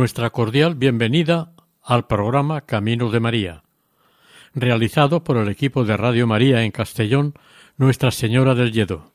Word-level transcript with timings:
Nuestra 0.00 0.30
cordial 0.30 0.76
bienvenida 0.76 1.52
al 1.82 2.06
programa 2.06 2.62
Camino 2.62 3.10
de 3.10 3.20
María, 3.20 3.64
realizado 4.54 5.22
por 5.22 5.36
el 5.36 5.50
equipo 5.50 5.84
de 5.84 5.94
Radio 5.94 6.26
María 6.26 6.62
en 6.62 6.70
Castellón, 6.70 7.34
Nuestra 7.76 8.10
Señora 8.10 8.54
del 8.54 8.72
Lledó. 8.72 9.12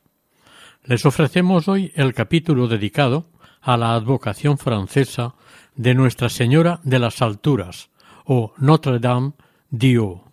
Les 0.84 1.04
ofrecemos 1.08 1.68
hoy 1.68 1.92
el 1.96 2.14
capítulo 2.14 2.68
dedicado 2.68 3.32
a 3.62 3.78
la 3.78 3.96
advocación 3.96 4.60
francesa 4.60 5.34
de 5.74 5.96
Nuestra 5.96 6.30
Señora 6.30 6.82
de 6.84 7.00
las 7.00 7.20
Alturas, 7.24 7.90
o 8.24 8.54
Notre 8.60 9.00
Dame 9.00 9.34
d'Io. 9.72 10.25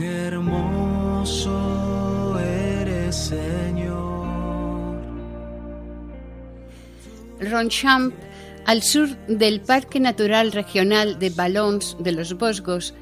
Hermoso 0.00 1.58
eres, 2.38 3.14
Señor. 3.16 4.26
Ronchamp, 7.40 8.14
al 8.64 8.82
sur 8.82 9.08
del 9.26 9.60
Parque 9.60 10.00
Natural 10.00 10.52
Regional 10.52 11.18
de 11.18 11.30
Ballons 11.30 11.96
de 11.98 12.12
los 12.12 12.34
Vosgos, 12.38 12.94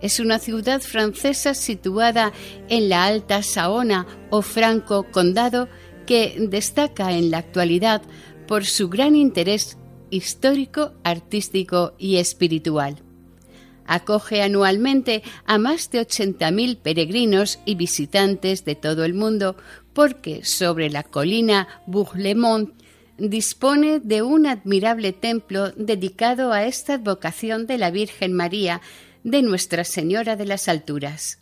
es 0.00 0.20
una 0.20 0.38
ciudad 0.38 0.80
francesa 0.80 1.54
situada 1.54 2.32
en 2.68 2.88
la 2.88 3.04
Alta 3.04 3.42
Saona 3.42 4.06
o 4.30 4.42
Franco 4.42 5.04
Condado 5.10 5.68
que 6.06 6.36
destaca 6.48 7.12
en 7.12 7.30
la 7.30 7.38
actualidad 7.38 8.02
por 8.46 8.64
su 8.64 8.88
gran 8.88 9.16
interés 9.16 9.76
histórico, 10.10 10.92
artístico 11.02 11.94
y 11.98 12.16
espiritual. 12.16 13.02
Acoge 13.88 14.42
anualmente 14.42 15.24
a 15.46 15.58
más 15.58 15.90
de 15.90 16.06
80.000 16.06 16.76
peregrinos 16.76 17.58
y 17.64 17.74
visitantes 17.74 18.64
de 18.64 18.76
todo 18.76 19.04
el 19.04 19.14
mundo 19.14 19.56
porque 19.94 20.44
sobre 20.44 20.90
la 20.90 21.02
colina 21.02 21.66
Bourg-le-Mont 21.86 22.70
dispone 23.16 23.98
de 23.98 24.22
un 24.22 24.46
admirable 24.46 25.12
templo 25.12 25.72
dedicado 25.72 26.52
a 26.52 26.66
esta 26.66 26.94
advocación 26.94 27.66
de 27.66 27.78
la 27.78 27.90
Virgen 27.90 28.34
María 28.34 28.80
de 29.24 29.42
Nuestra 29.42 29.82
Señora 29.84 30.36
de 30.36 30.46
las 30.46 30.68
Alturas. 30.68 31.38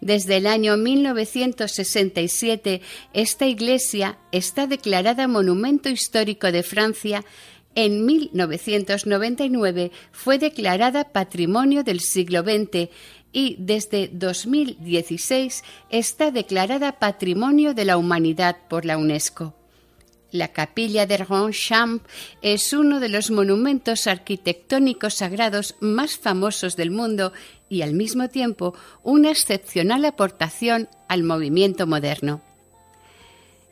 Desde 0.00 0.36
el 0.36 0.46
año 0.46 0.76
1967, 0.76 2.82
esta 3.14 3.46
iglesia 3.46 4.18
está 4.32 4.66
declarada 4.66 5.26
Monumento 5.26 5.88
Histórico 5.88 6.52
de 6.52 6.62
Francia. 6.62 7.24
En 7.74 8.06
1999 8.06 9.90
fue 10.12 10.38
declarada 10.38 11.12
Patrimonio 11.12 11.82
del 11.82 12.00
siglo 12.00 12.42
XX 12.42 12.88
y 13.32 13.56
desde 13.58 14.08
2016 14.12 15.64
está 15.90 16.30
declarada 16.30 17.00
Patrimonio 17.00 17.74
de 17.74 17.84
la 17.84 17.96
Humanidad 17.96 18.56
por 18.68 18.84
la 18.84 18.96
UNESCO. 18.96 19.54
La 20.30 20.48
capilla 20.48 21.06
de 21.06 21.16
Ronchamp 21.16 22.04
es 22.42 22.72
uno 22.72 23.00
de 23.00 23.08
los 23.08 23.30
monumentos 23.30 24.06
arquitectónicos 24.06 25.14
sagrados 25.14 25.76
más 25.80 26.16
famosos 26.16 26.76
del 26.76 26.90
mundo 26.90 27.32
y 27.68 27.82
al 27.82 27.92
mismo 27.94 28.28
tiempo 28.28 28.74
una 29.02 29.30
excepcional 29.30 30.04
aportación 30.04 30.88
al 31.08 31.22
movimiento 31.22 31.86
moderno. 31.86 32.40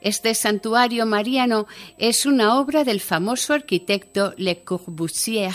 Este 0.03 0.35
santuario 0.35 1.07
mariano 1.07 1.67
es 1.97 2.27
una 2.27 2.59
obra 2.59 2.83
del 2.83 2.99
famoso 3.01 3.55
arquitecto 3.55 4.35
Le 4.37 4.65
Corbusier 4.65 5.55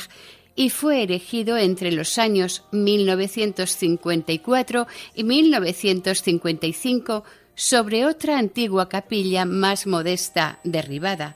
y 0.55 0.69
fue 0.69 1.03
erigido 1.03 1.57
entre 1.57 1.91
los 1.91 2.17
años 2.17 2.63
1954 2.71 4.87
y 5.15 5.25
1955 5.25 7.25
sobre 7.55 8.05
otra 8.05 8.39
antigua 8.39 8.87
capilla 8.87 9.43
más 9.43 9.85
modesta 9.85 10.61
derribada. 10.63 11.35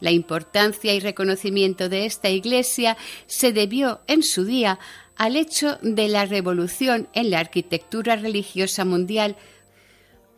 La 0.00 0.10
importancia 0.10 0.94
y 0.94 1.00
reconocimiento 1.00 1.90
de 1.90 2.06
esta 2.06 2.30
iglesia 2.30 2.96
se 3.26 3.52
debió 3.52 4.00
en 4.06 4.22
su 4.22 4.46
día 4.46 4.78
al 5.16 5.36
hecho 5.36 5.76
de 5.82 6.08
la 6.08 6.24
revolución 6.24 7.08
en 7.12 7.28
la 7.30 7.40
arquitectura 7.40 8.16
religiosa 8.16 8.86
mundial 8.86 9.36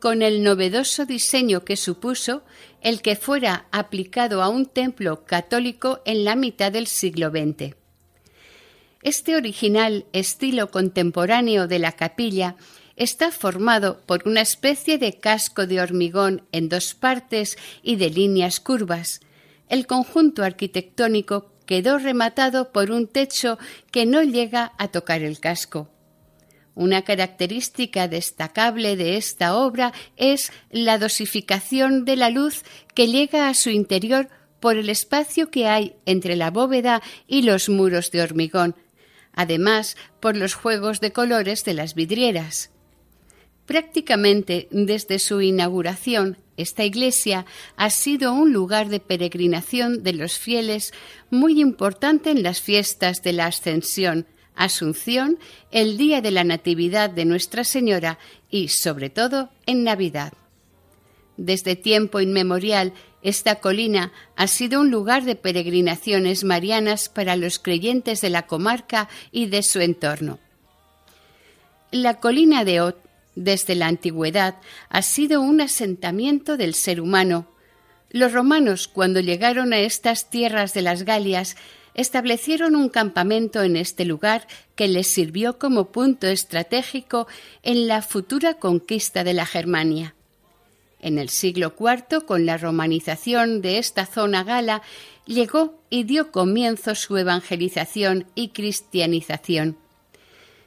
con 0.05 0.21
el 0.21 0.43
novedoso 0.43 1.07
diseño 1.07 1.65
que 1.65 1.79
supuso 1.79 2.43
el 2.83 3.01
que 3.01 3.17
fuera 3.17 3.65
aplicado 3.73 4.43
a 4.43 4.51
un 4.51 4.67
templo 4.67 5.25
católico 5.25 6.03
en 6.05 6.25
la 6.25 6.37
mitad 6.37 6.71
del 6.71 6.89
siglo 6.89 7.31
XX. 7.31 7.75
Este 9.01 9.35
original 9.35 10.05
estilo 10.13 10.71
contemporáneo 10.71 11.69
de 11.69 11.79
la 11.79 11.93
capilla 11.93 12.57
está 12.97 13.31
formado 13.31 14.03
por 14.05 14.29
una 14.29 14.43
especie 14.43 14.99
de 14.99 15.19
casco 15.19 15.67
de 15.67 15.81
hormigón 15.81 16.43
en 16.53 16.69
dos 16.69 16.93
partes 16.93 17.57
y 17.83 17.97
de 17.97 18.11
líneas 18.11 18.61
curvas. 18.61 19.23
El 19.71 19.87
conjunto 19.87 20.45
arquitectónico 20.45 21.51
quedó 21.65 21.97
rematado 21.97 22.73
por 22.73 22.91
un 22.91 23.07
techo 23.07 23.59
que 23.91 24.05
no 24.05 24.23
llega 24.23 24.75
a 24.77 24.89
tocar 24.89 25.23
el 25.23 25.41
casco. 25.41 25.94
Una 26.75 27.03
característica 27.03 28.09
destacable 28.09 28.97
de 28.97 29.17
esta 29.17 29.57
obra 29.57 29.93
es 30.17 30.53
la 30.71 30.99
dosificación 30.99 32.05
de 32.05 32.17
la 32.17 32.31
luz 32.31 32.63
que 32.95 33.07
llega 33.07 33.49
a 33.49 33.55
su 33.55 33.71
interior 33.71 34.29
por 34.59 34.77
el 34.77 34.89
espacio 34.89 35.51
que 35.51 35.69
hay 35.69 35.95
entre 36.05 36.37
la 36.37 36.51
bóveda 36.51 37.03
y 37.29 37.43
los 37.43 37.69
muros 37.69 38.11
de 38.11 38.23
hormigón, 38.23 38.75
además 39.33 39.97
por 40.21 40.37
los 40.37 40.55
juegos 40.55 41.01
de 41.01 41.13
colores 41.13 41.65
de 41.65 41.75
las 41.75 41.95
vidrieras. 41.95 42.71
Prácticamente 43.67 44.69
desde 44.71 45.19
su 45.19 45.41
inauguración, 45.41 46.39
esta 46.57 46.85
iglesia 46.85 47.47
ha 47.77 47.91
sido 47.91 48.33
un 48.33 48.53
lugar 48.53 48.89
de 48.89 49.01
peregrinación 49.01 50.03
de 50.03 50.13
los 50.13 50.39
fieles 50.39 50.93
muy 51.31 51.61
importante 51.61 52.31
en 52.31 52.43
las 52.43 52.61
fiestas 52.61 53.23
de 53.23 53.33
la 53.33 53.47
Ascensión, 53.47 54.27
Asunción, 54.55 55.39
el 55.71 55.97
día 55.97 56.21
de 56.21 56.31
la 56.31 56.45
Natividad 56.45 57.11
de 57.11 57.25
Nuestra 57.25 57.65
Señora 57.65 58.19
y, 58.51 58.69
sobre 58.69 59.11
todo, 59.11 59.51
en 59.67 59.85
Navidad. 59.85 60.33
Desde 61.37 61.75
tiempo 61.75 62.21
inmemorial, 62.21 62.93
esta 63.23 63.57
colina 63.57 64.13
ha 64.37 64.47
sido 64.47 64.81
un 64.81 64.91
lugar 64.91 65.25
de 65.25 65.35
peregrinaciones 65.35 66.45
marianas 66.45 67.09
para 67.09 67.37
los 67.37 67.59
creyentes 67.59 68.21
de 68.21 68.31
la 68.31 68.47
comarca 68.47 69.09
y 69.33 69.47
de 69.47 69.63
su 69.63 69.81
entorno. 69.81 70.39
La 71.91 72.21
colina 72.21 72.65
de 72.65 72.81
Ot, 72.81 72.99
desde 73.35 73.75
la 73.75 73.87
antigüedad, 73.87 74.57
ha 74.89 75.03
sido 75.03 75.41
un 75.41 75.61
asentamiento 75.61 76.57
del 76.57 76.75
ser 76.75 77.01
humano. 77.01 77.47
Los 78.11 78.33
romanos, 78.33 78.89
cuando 78.89 79.21
llegaron 79.21 79.73
a 79.73 79.79
estas 79.79 80.29
tierras 80.29 80.75
de 80.75 80.83
las 80.83 81.05
Galias, 81.05 81.57
establecieron 81.95 82.77
un 82.77 82.89
campamento 82.89 83.63
en 83.63 83.77
este 83.77 84.05
lugar 84.05 84.47
que 84.75 84.89
les 84.89 85.07
sirvió 85.07 85.59
como 85.59 85.87
punto 85.87 86.27
estratégico 86.27 87.27
en 87.63 87.87
la 87.89 88.03
futura 88.03 88.55
conquista 88.55 89.25
de 89.25 89.35
la 89.35 89.47
Germania. 89.47 90.15
En 91.01 91.19
el 91.19 91.29
siglo 91.29 91.75
IV, 91.79 92.25
con 92.25 92.47
la 92.47 92.57
romanización 92.57 93.61
de 93.61 93.79
esta 93.79 94.07
zona 94.07 94.43
gala, 94.43 94.83
llegó 95.27 95.79
y 95.91 96.05
dio 96.05 96.33
comienzo 96.33 96.95
su 96.95 97.17
evangelización 97.17 98.27
y 98.35 98.49
cristianización. 98.49 99.77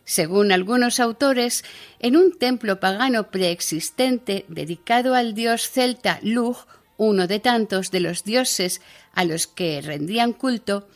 Según 0.05 0.53
algunos 0.53 1.01
autores, 1.01 1.65
en 1.99 2.15
un 2.15 2.37
templo 2.37 2.79
pagano 2.79 3.29
preexistente 3.29 4.45
dedicado 4.47 5.15
al 5.15 5.33
dios 5.33 5.69
celta 5.69 6.19
Lug, 6.21 6.55
uno 6.95 7.27
de 7.27 7.39
tantos 7.39 7.91
de 7.91 7.99
los 7.99 8.23
dioses 8.23 8.81
a 9.13 9.25
los 9.25 9.47
que 9.47 9.81
rendían 9.81 10.33
culto, 10.33 10.87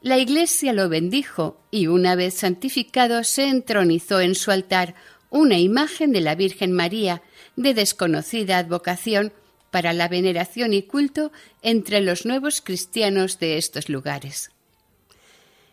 la 0.00 0.18
Iglesia 0.18 0.72
lo 0.72 0.88
bendijo 0.88 1.60
y 1.70 1.88
una 1.88 2.14
vez 2.14 2.34
santificado 2.34 3.24
se 3.24 3.48
entronizó 3.48 4.20
en 4.20 4.34
su 4.34 4.50
altar 4.50 4.94
una 5.30 5.58
imagen 5.58 6.12
de 6.12 6.20
la 6.20 6.34
Virgen 6.34 6.72
María 6.72 7.22
de 7.56 7.74
desconocida 7.74 8.58
advocación 8.58 9.32
para 9.70 9.92
la 9.92 10.08
veneración 10.08 10.72
y 10.72 10.82
culto 10.82 11.32
entre 11.62 12.00
los 12.00 12.24
nuevos 12.24 12.60
cristianos 12.60 13.38
de 13.38 13.58
estos 13.58 13.88
lugares. 13.88 14.50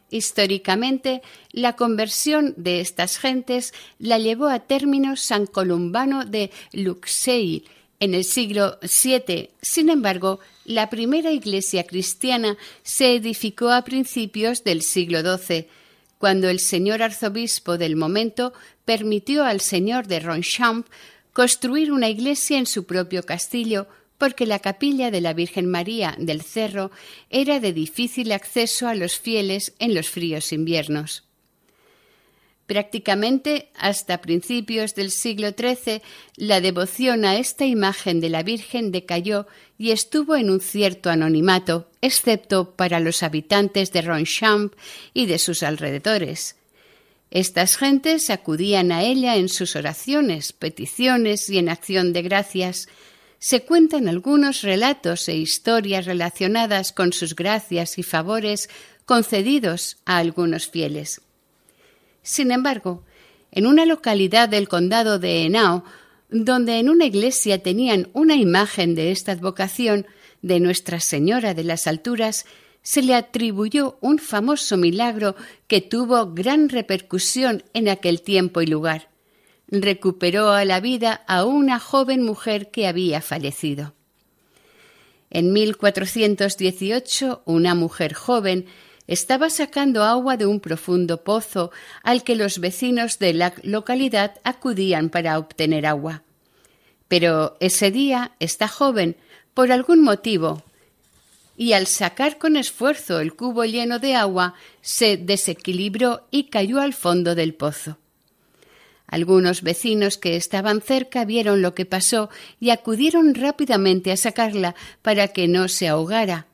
Históricamente, 0.09 1.21
la 1.51 1.75
conversión 1.75 2.53
de 2.57 2.81
estas 2.81 3.17
gentes 3.17 3.73
la 3.99 4.17
llevó 4.17 4.47
a 4.47 4.59
término 4.59 5.15
San 5.15 5.45
Columbano 5.45 6.25
de 6.25 6.51
Luxeuil 6.73 7.67
en 8.05 8.13
el 8.13 8.23
siglo 8.23 8.79
VII. 8.81 9.49
Sin 9.61 9.89
embargo, 9.89 10.39
la 10.63 10.89
primera 10.89 11.31
iglesia 11.31 11.83
cristiana 11.83 12.57
se 12.83 13.15
edificó 13.15 13.71
a 13.71 13.83
principios 13.83 14.63
del 14.63 14.81
siglo 14.81 15.19
XII, 15.19 15.67
cuando 16.17 16.47
el 16.47 16.59
señor 16.59 17.03
arzobispo 17.03 17.77
del 17.77 17.95
momento 17.95 18.53
permitió 18.85 19.43
al 19.43 19.59
señor 19.59 20.07
de 20.07 20.21
Ronchamp 20.21 20.87
construir 21.33 21.91
una 21.91 22.07
iglesia 22.07 22.57
en 22.57 22.65
su 22.65 22.85
propio 22.85 23.23
castillo 23.23 23.87
porque 24.17 24.45
la 24.45 24.59
capilla 24.59 25.11
de 25.11 25.19
la 25.19 25.33
Virgen 25.33 25.69
María 25.69 26.15
del 26.17 26.41
Cerro 26.41 26.91
era 27.29 27.59
de 27.59 27.73
difícil 27.73 28.31
acceso 28.31 28.87
a 28.87 28.95
los 28.95 29.19
fieles 29.19 29.73
en 29.79 29.93
los 29.93 30.09
fríos 30.09 30.53
inviernos. 30.53 31.24
Prácticamente 32.65 33.69
hasta 33.77 34.21
principios 34.21 34.95
del 34.95 35.11
siglo 35.11 35.49
XIII, 35.51 36.01
la 36.35 36.61
devoción 36.61 37.23
a 37.23 37.37
esta 37.37 37.65
imagen 37.65 38.19
de 38.19 38.29
la 38.29 38.41
Virgen 38.41 38.91
decayó 38.91 39.45
y 39.77 39.91
estuvo 39.91 40.35
en 40.35 40.49
un 40.49 40.61
cierto 40.61 41.11
anonimato, 41.11 41.89
excepto 42.01 42.71
para 42.75 42.99
los 42.99 43.21
habitantes 43.21 43.91
de 43.91 44.01
Ronchamp 44.01 44.73
y 45.13 45.27
de 45.27 45.37
sus 45.37 45.61
alrededores. 45.61 46.55
Estas 47.29 47.77
gentes 47.77 48.29
acudían 48.29 48.91
a 48.91 49.03
ella 49.03 49.35
en 49.35 49.49
sus 49.49 49.75
oraciones, 49.75 50.53
peticiones 50.53 51.49
y 51.49 51.59
en 51.59 51.69
acción 51.69 52.13
de 52.13 52.21
gracias, 52.23 52.87
se 53.37 53.63
cuentan 53.63 54.07
algunos 54.07 54.63
relatos 54.63 55.27
e 55.27 55.35
historias 55.35 56.05
relacionadas 56.05 56.91
con 56.91 57.13
sus 57.13 57.35
gracias 57.35 57.99
y 57.99 58.03
favores 58.03 58.69
concedidos 59.05 59.97
a 60.05 60.17
algunos 60.17 60.67
fieles. 60.67 61.21
Sin 62.25 62.51
embargo, 62.51 63.05
en 63.51 63.65
una 63.65 63.85
localidad 63.85 64.49
del 64.49 64.67
condado 64.67 65.17
de 65.17 65.43
Henao, 65.43 65.85
donde 66.29 66.79
en 66.79 66.89
una 66.89 67.05
iglesia 67.05 67.63
tenían 67.63 68.09
una 68.11 68.35
imagen 68.35 68.95
de 68.95 69.11
esta 69.11 69.31
advocación 69.31 70.05
de 70.41 70.59
Nuestra 70.59 70.99
Señora 70.99 71.53
de 71.53 71.63
las 71.63 71.87
Alturas, 71.87 72.45
se 72.81 73.01
le 73.01 73.15
atribuyó 73.15 73.97
un 74.01 74.19
famoso 74.19 74.75
milagro 74.75 75.37
que 75.67 75.79
tuvo 75.79 76.33
gran 76.33 76.67
repercusión 76.67 77.63
en 77.73 77.87
aquel 77.87 78.21
tiempo 78.21 78.61
y 78.61 78.65
lugar 78.65 79.07
recuperó 79.67 80.51
a 80.51 80.65
la 80.65 80.79
vida 80.79 81.23
a 81.27 81.45
una 81.45 81.79
joven 81.79 82.23
mujer 82.23 82.71
que 82.71 82.87
había 82.87 83.21
fallecido. 83.21 83.93
En 85.29 85.51
1418, 85.53 87.41
una 87.45 87.75
mujer 87.75 88.13
joven 88.13 88.67
estaba 89.07 89.49
sacando 89.49 90.03
agua 90.03 90.37
de 90.37 90.45
un 90.45 90.59
profundo 90.59 91.23
pozo 91.23 91.71
al 92.03 92.23
que 92.23 92.35
los 92.35 92.59
vecinos 92.59 93.19
de 93.19 93.33
la 93.33 93.53
localidad 93.63 94.35
acudían 94.43 95.09
para 95.09 95.37
obtener 95.37 95.85
agua. 95.85 96.23
Pero 97.07 97.57
ese 97.59 97.91
día 97.91 98.31
esta 98.39 98.67
joven, 98.67 99.15
por 99.53 99.71
algún 99.71 100.01
motivo, 100.01 100.63
y 101.57 101.73
al 101.73 101.87
sacar 101.87 102.37
con 102.37 102.57
esfuerzo 102.57 103.19
el 103.19 103.33
cubo 103.33 103.63
lleno 103.63 103.99
de 103.99 104.15
agua, 104.15 104.55
se 104.81 105.17
desequilibró 105.17 106.27
y 106.31 106.45
cayó 106.45 106.81
al 106.81 106.93
fondo 106.93 107.35
del 107.35 107.53
pozo. 107.53 107.97
Algunos 109.07 109.61
vecinos 109.61 110.17
que 110.17 110.35
estaban 110.35 110.81
cerca 110.81 111.25
vieron 111.25 111.61
lo 111.61 111.75
que 111.75 111.85
pasó 111.85 112.29
y 112.59 112.71
acudieron 112.71 113.35
rápidamente 113.35 114.11
a 114.11 114.17
sacarla 114.17 114.75
para 115.01 115.27
que 115.29 115.47
no 115.47 115.67
se 115.67 115.87
ahogara. 115.87 116.47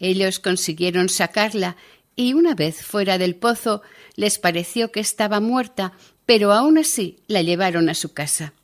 Ellos 0.00 0.40
consiguieron 0.40 1.08
sacarla 1.08 1.76
y 2.16 2.32
una 2.32 2.54
vez 2.54 2.82
fuera 2.82 3.18
del 3.18 3.36
pozo 3.36 3.82
les 4.16 4.38
pareció 4.38 4.90
que 4.90 5.00
estaba 5.00 5.40
muerta, 5.40 5.92
pero 6.26 6.52
aún 6.52 6.78
así 6.78 7.18
la 7.28 7.42
llevaron 7.42 7.88
a 7.88 7.94
su 7.94 8.12
casa. 8.12 8.54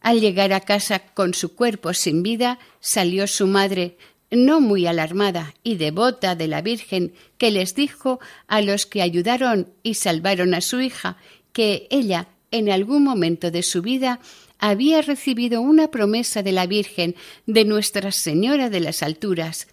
Al 0.00 0.20
llegar 0.20 0.52
a 0.52 0.60
casa 0.60 1.00
con 1.00 1.34
su 1.34 1.54
cuerpo 1.54 1.92
sin 1.92 2.22
vida, 2.22 2.58
salió 2.78 3.26
su 3.26 3.46
madre, 3.46 3.96
no 4.30 4.60
muy 4.60 4.86
alarmada 4.86 5.54
y 5.62 5.76
devota 5.76 6.36
de 6.36 6.46
la 6.46 6.62
Virgen, 6.62 7.14
que 7.36 7.50
les 7.50 7.74
dijo 7.74 8.20
a 8.46 8.60
los 8.60 8.86
que 8.86 9.02
ayudaron 9.02 9.72
y 9.82 9.94
salvaron 9.94 10.54
a 10.54 10.60
su 10.60 10.80
hija 10.80 11.16
que 11.52 11.88
ella 11.90 12.28
en 12.50 12.70
algún 12.70 13.02
momento 13.02 13.50
de 13.50 13.62
su 13.62 13.82
vida 13.82 14.20
había 14.58 15.02
recibido 15.02 15.60
una 15.60 15.90
promesa 15.90 16.42
de 16.42 16.52
la 16.52 16.66
Virgen 16.66 17.14
de 17.46 17.64
Nuestra 17.64 18.12
Señora 18.12 18.70
de 18.70 18.80
las 18.80 19.02
Alturas. 19.02 19.68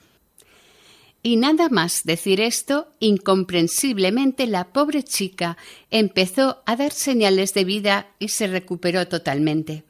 Y 1.26 1.38
nada 1.38 1.70
más 1.70 2.04
decir 2.04 2.40
esto, 2.40 2.88
incomprensiblemente 3.00 4.46
la 4.46 4.72
pobre 4.72 5.02
chica 5.02 5.58
empezó 5.90 6.62
a 6.68 6.76
dar 6.76 6.92
señales 6.92 7.56
de 7.56 7.64
vida 7.64 8.12
y 8.20 8.28
se 8.28 8.46
recuperó 8.46 9.08
totalmente. 9.08 9.86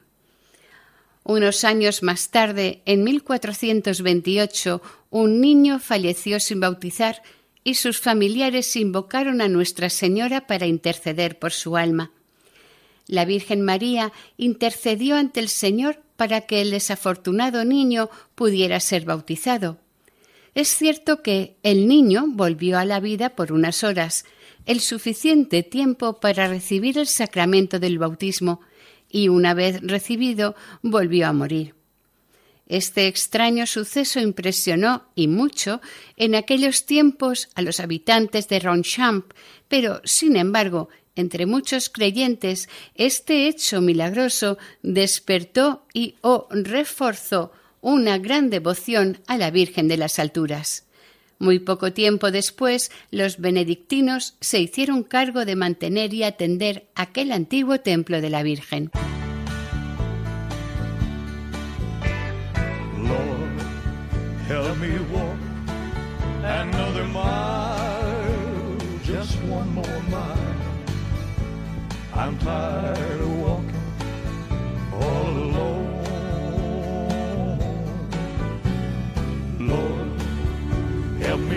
Unos 1.25 1.65
años 1.65 2.03
más 2.03 2.29
tarde, 2.29 2.81
en 2.85 3.03
1428, 3.03 4.81
un 5.09 5.41
niño 5.41 5.79
falleció 5.79 6.39
sin 6.39 6.61
bautizar 6.61 7.21
y 7.65 7.73
sus 7.73 7.99
familiares 7.99 8.73
invocaron 8.77 9.41
a 9.41 9.49
Nuestra 9.49 9.89
Señora 9.89 10.47
para 10.47 10.67
interceder 10.67 11.37
por 11.37 11.51
su 11.51 11.75
alma. 11.75 12.11
La 13.07 13.25
Virgen 13.25 13.61
María 13.61 14.13
intercedió 14.37 15.17
ante 15.17 15.41
el 15.41 15.49
Señor 15.49 15.99
para 16.15 16.47
que 16.47 16.61
el 16.61 16.71
desafortunado 16.71 17.65
niño 17.65 18.09
pudiera 18.35 18.79
ser 18.79 19.03
bautizado. 19.03 19.79
Es 20.55 20.69
cierto 20.69 21.21
que 21.21 21.57
el 21.63 21.85
niño 21.85 22.27
volvió 22.29 22.79
a 22.79 22.85
la 22.85 23.01
vida 23.01 23.35
por 23.35 23.51
unas 23.51 23.83
horas, 23.83 24.23
el 24.65 24.79
suficiente 24.79 25.63
tiempo 25.63 26.21
para 26.21 26.47
recibir 26.47 26.97
el 26.97 27.07
sacramento 27.07 27.77
del 27.77 27.99
bautismo, 27.99 28.61
y 29.09 29.27
una 29.27 29.53
vez 29.53 29.81
recibido 29.81 30.55
volvió 30.81 31.27
a 31.27 31.33
morir. 31.33 31.75
Este 32.67 33.07
extraño 33.07 33.67
suceso 33.67 34.21
impresionó 34.21 35.09
y 35.13 35.27
mucho 35.27 35.81
en 36.15 36.35
aquellos 36.35 36.85
tiempos 36.85 37.49
a 37.53 37.61
los 37.61 37.81
habitantes 37.81 38.47
de 38.47 38.59
Ronchamp, 38.59 39.33
pero, 39.67 39.99
sin 40.05 40.37
embargo, 40.37 40.87
entre 41.17 41.45
muchos 41.45 41.89
creyentes, 41.89 42.69
este 42.95 43.47
hecho 43.47 43.81
milagroso 43.81 44.57
despertó 44.81 45.85
y 45.93 46.15
o 46.21 46.47
reforzó 46.49 47.51
una 47.85 48.17
gran 48.17 48.49
devoción 48.49 49.19
a 49.27 49.37
la 49.37 49.51
Virgen 49.51 49.87
de 49.87 49.95
las 49.95 50.17
Alturas. 50.17 50.87
Muy 51.37 51.59
poco 51.59 51.93
tiempo 51.93 52.31
después, 52.31 52.91
los 53.11 53.37
benedictinos 53.37 54.37
se 54.41 54.59
hicieron 54.59 55.03
cargo 55.03 55.45
de 55.45 55.55
mantener 55.55 56.11
y 56.11 56.23
atender 56.23 56.87
aquel 56.95 57.31
antiguo 57.31 57.81
templo 57.81 58.21
de 58.21 58.29
la 58.31 58.41
Virgen. 58.41 58.89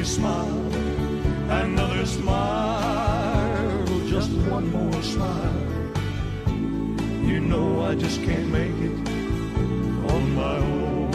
Smile, 0.09 0.59
another 1.50 2.07
smile, 2.07 3.85
just 4.07 4.31
one 4.49 4.67
more 4.71 5.03
smile. 5.03 5.53
You 7.29 7.41
know 7.41 7.83
I 7.83 7.95
just 7.95 8.23
can't 8.23 8.49
make 8.49 8.77
it 8.88 8.97
on 10.12 10.35
my 10.35 10.57
own. 10.57 11.11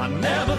I 0.00 0.06
never 0.28 0.56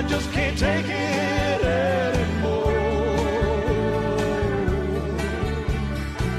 I 0.00 0.02
just 0.04 0.32
can't 0.32 0.56
take 0.56 0.86
it 0.86 1.62
anymore. 1.62 2.72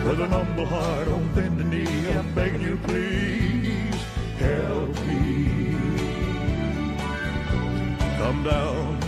With 0.03 0.20
an 0.20 0.32
humble 0.32 0.65
heart 0.65 1.08
on 1.08 1.32
bended 1.36 1.68
knee, 1.68 2.10
I'm 2.10 2.34
begging 2.34 2.62
you, 2.62 2.77
please 2.77 4.01
help 4.39 4.89
me. 5.06 5.75
Come 8.18 8.44
down 8.46 9.00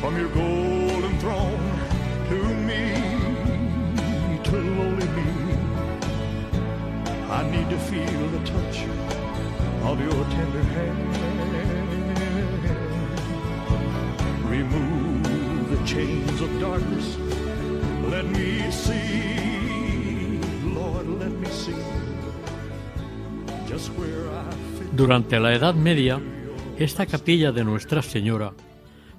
from 0.00 0.16
your 0.16 0.28
golden 0.28 1.18
throne 1.18 1.68
to 2.28 2.38
me, 2.68 2.84
to 4.44 4.56
lowly 4.56 5.08
me. 5.18 5.30
I 7.28 7.42
need 7.50 7.68
to 7.70 7.78
feel 7.90 8.28
the 8.28 8.42
touch 8.46 8.86
of 9.90 10.00
your 10.00 10.24
tender 10.30 10.62
hand. 10.62 11.31
Durante 24.94 25.40
la 25.40 25.54
Edad 25.54 25.74
Media, 25.74 26.20
esta 26.78 27.06
capilla 27.06 27.50
de 27.50 27.64
Nuestra 27.64 28.02
Señora 28.02 28.52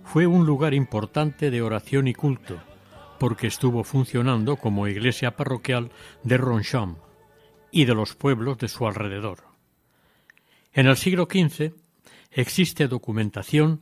fue 0.04 0.28
un 0.28 0.46
lugar 0.46 0.76
importante 0.76 1.50
de 1.50 1.62
oración 1.64 2.08
y 2.08 2.14
culto, 2.14 2.60
porque 3.20 3.48
estuvo 3.48 3.84
funcionando 3.84 4.58
como 4.58 4.88
iglesia 4.88 5.36
parroquial 5.36 5.90
de 6.24 6.38
Roncham 6.38 6.98
y 7.72 7.86
de 7.86 7.96
los 7.96 8.14
pueblos 8.14 8.60
de 8.60 8.68
su 8.68 8.86
alrededor. 8.86 9.40
En 10.74 10.86
el 10.86 10.98
siglo 10.98 11.28
XV 11.28 11.74
existe 12.32 12.88
documentación 12.88 13.82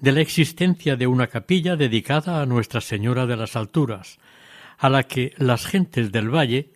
de 0.00 0.12
la 0.12 0.20
existencia 0.20 0.96
de 0.96 1.06
una 1.06 1.26
capilla 1.26 1.76
dedicada 1.76 2.40
a 2.40 2.46
Nuestra 2.46 2.80
Señora 2.80 3.26
de 3.26 3.36
las 3.36 3.56
Alturas, 3.56 4.18
a 4.78 4.88
la 4.88 5.02
que 5.02 5.34
las 5.36 5.66
gentes 5.66 6.10
del 6.10 6.34
valle 6.34 6.72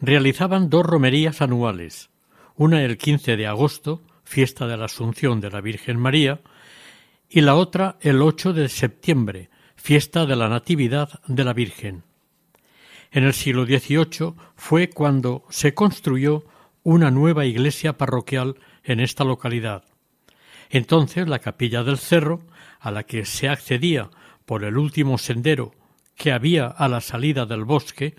realizaban 0.00 0.70
dos 0.70 0.84
romerías 0.84 1.42
anuales, 1.42 2.10
una 2.56 2.82
el 2.82 2.96
15 2.96 3.36
de 3.36 3.46
agosto, 3.46 4.02
fiesta 4.24 4.66
de 4.66 4.76
la 4.76 4.86
Asunción 4.86 5.40
de 5.40 5.50
la 5.50 5.60
Virgen 5.60 5.98
María, 5.98 6.40
y 7.28 7.42
la 7.42 7.54
otra 7.54 7.96
el 8.00 8.22
8 8.22 8.52
de 8.54 8.68
septiembre, 8.68 9.50
fiesta 9.76 10.24
de 10.24 10.36
la 10.36 10.48
Natividad 10.48 11.20
de 11.26 11.44
la 11.44 11.52
Virgen. 11.52 12.04
En 13.10 13.24
el 13.24 13.34
siglo 13.34 13.66
XVIII 13.66 14.34
fue 14.56 14.88
cuando 14.88 15.44
se 15.50 15.74
construyó 15.74 16.44
una 16.82 17.10
nueva 17.10 17.44
iglesia 17.44 17.98
parroquial 17.98 18.56
en 18.82 19.00
esta 19.00 19.24
localidad. 19.24 19.84
Entonces 20.70 21.28
la 21.28 21.38
capilla 21.38 21.84
del 21.84 21.98
cerro, 21.98 22.42
a 22.84 22.90
la 22.90 23.04
que 23.04 23.24
se 23.24 23.48
accedía 23.48 24.10
por 24.44 24.62
el 24.62 24.76
último 24.76 25.16
sendero 25.16 25.72
que 26.16 26.32
había 26.32 26.66
a 26.66 26.86
la 26.86 27.00
salida 27.00 27.46
del 27.46 27.64
bosque, 27.64 28.14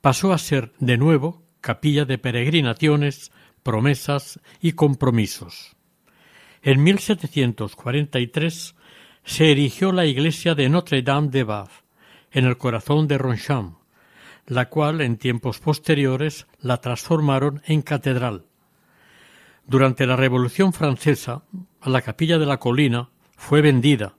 pasó 0.00 0.32
a 0.32 0.38
ser 0.38 0.72
de 0.78 0.96
nuevo 0.96 1.42
capilla 1.60 2.04
de 2.04 2.16
peregrinaciones, 2.16 3.32
promesas 3.64 4.38
y 4.60 4.72
compromisos. 4.72 5.74
En 6.62 6.84
1743 6.84 8.76
se 9.24 9.50
erigió 9.50 9.90
la 9.90 10.06
iglesia 10.06 10.54
de 10.54 10.68
Notre-Dame 10.68 11.28
de 11.28 11.42
Bath, 11.42 11.72
en 12.30 12.44
el 12.44 12.58
corazón 12.58 13.08
de 13.08 13.18
Roncham, 13.18 13.78
la 14.46 14.68
cual 14.68 15.00
en 15.00 15.16
tiempos 15.16 15.58
posteriores 15.58 16.46
la 16.60 16.76
transformaron 16.80 17.60
en 17.66 17.82
catedral. 17.82 18.44
Durante 19.66 20.06
la 20.06 20.14
Revolución 20.14 20.72
Francesa, 20.72 21.42
la 21.84 22.02
capilla 22.02 22.38
de 22.38 22.46
la 22.46 22.58
colina 22.58 23.10
fue 23.36 23.60
vendida, 23.60 24.14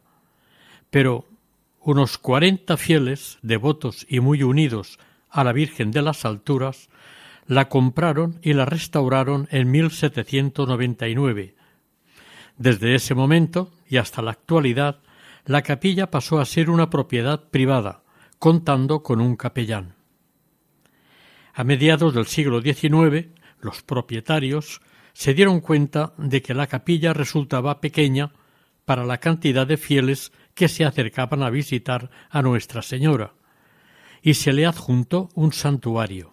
pero 0.90 1.26
unos 1.82 2.18
cuarenta 2.18 2.78
fieles, 2.78 3.40
devotos 3.42 4.06
y 4.10 4.20
muy 4.20 4.44
unidos 4.44 5.00
a 5.30 5.44
la 5.44 5.54
Virgen 5.54 5.92
de 5.92 6.02
las 6.02 6.26
Alturas, 6.26 6.90
la 7.46 7.70
compraron 7.70 8.40
y 8.42 8.54
la 8.54 8.66
restauraron 8.66 9.48
en 9.52 9.72
1799. 9.72 11.56
Desde 12.58 12.96
ese 12.96 13.16
momento 13.16 13.72
y 13.88 13.98
hasta 13.98 14.22
la 14.22 14.32
actualidad, 14.32 15.00
la 15.46 15.62
capilla 15.62 16.12
pasó 16.12 16.40
a 16.40 16.46
ser 16.46 16.70
una 16.70 16.90
propiedad 16.90 17.50
privada, 17.50 18.04
contando 18.40 19.02
con 19.02 19.22
un 19.22 19.36
capellán. 19.36 19.96
A 21.54 21.64
mediados 21.64 22.14
del 22.14 22.28
siglo 22.28 22.62
XIX, 22.62 23.30
los 23.62 23.82
propietarios 23.82 24.82
se 25.14 25.34
dieron 25.34 25.62
cuenta 25.62 26.14
de 26.18 26.42
que 26.42 26.54
la 26.54 26.68
capilla 26.68 27.14
resultaba 27.14 27.82
pequeña 27.82 28.32
para 28.88 29.04
la 29.04 29.18
cantidad 29.18 29.68
de 29.68 29.76
fieles 29.76 30.32
que 30.56 30.70
se 30.70 30.86
acercaban 30.86 31.44
a 31.44 31.50
visitar 31.50 32.10
a 32.30 32.42
Nuestra 32.42 32.82
Señora, 32.82 33.34
y 34.22 34.36
se 34.36 34.54
le 34.54 34.66
adjuntó 34.66 35.28
un 35.36 35.52
santuario. 35.52 36.32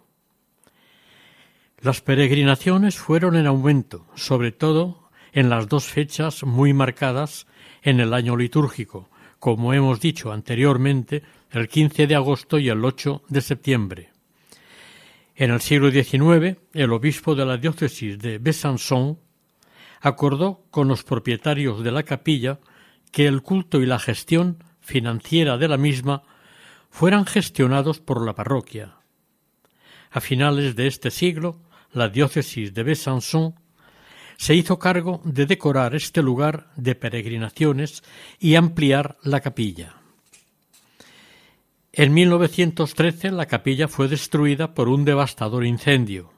Las 1.81 2.01
peregrinaciones 2.01 2.97
fueron 2.97 3.35
en 3.35 3.49
aumento, 3.49 4.07
sobre 4.15 4.53
todo 4.53 5.11
en 5.33 5.51
las 5.51 5.69
dos 5.69 5.87
fechas 5.87 6.45
muy 6.45 6.73
marcadas 6.73 7.49
en 7.83 7.99
el 7.99 8.15
año 8.15 8.37
litúrgico, 8.37 9.11
como 9.41 9.75
hemos 9.75 9.99
dicho 10.01 10.31
anteriormente, 10.31 11.25
el 11.51 11.67
15 11.69 12.07
de 12.07 12.15
agosto 12.15 12.61
y 12.61 12.69
el 12.69 12.85
8 12.85 13.25
de 13.31 13.41
septiembre. 13.41 14.13
En 15.35 15.51
el 15.51 15.61
siglo 15.61 15.91
XIX, 15.91 16.57
el 16.73 16.93
obispo 16.93 17.35
de 17.35 17.47
la 17.47 17.57
diócesis 17.57 18.17
de 18.17 18.39
Besançon 18.39 19.19
acordó 20.05 20.67
con 20.71 20.87
los 20.87 21.03
propietarios 21.03 21.83
de 21.83 21.91
la 21.91 22.03
capilla 22.03 22.61
que 23.11 23.27
el 23.27 23.41
culto 23.41 23.81
y 23.81 23.87
la 23.87 23.99
gestión 23.99 24.63
financiera 24.81 25.57
de 25.57 25.67
la 25.67 25.79
misma 25.79 26.25
fueran 26.91 27.25
gestionados 27.25 28.01
por 28.01 28.25
la 28.25 28.35
parroquia. 28.35 28.97
A 30.11 30.21
finales 30.21 30.77
de 30.77 30.89
este 30.89 31.11
siglo, 31.11 31.59
la 31.91 32.11
diócesis 32.11 32.75
de 32.75 32.83
Besançon 32.83 33.55
se 34.37 34.55
hizo 34.55 34.79
cargo 34.79 35.23
de 35.25 35.47
decorar 35.47 35.95
este 35.95 36.23
lugar 36.23 36.71
de 36.77 36.95
peregrinaciones 36.95 38.03
y 38.39 38.57
ampliar 38.57 39.17
la 39.23 39.41
capilla. 39.41 39.95
En 41.95 42.13
1913 42.13 43.31
la 43.31 43.47
capilla 43.47 43.89
fue 43.89 44.09
destruida 44.09 44.75
por 44.75 44.89
un 44.89 45.07
devastador 45.07 45.65
incendio. 45.65 46.34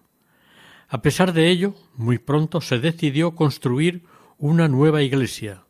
A 0.89 1.03
pesar 1.03 1.33
de 1.33 1.51
ello, 1.51 1.75
muy 1.95 2.19
pronto 2.19 2.61
se 2.61 2.79
decidió 2.79 3.35
construir 3.35 4.05
una 4.39 4.69
nueva 4.69 5.03
iglesia. 5.03 5.65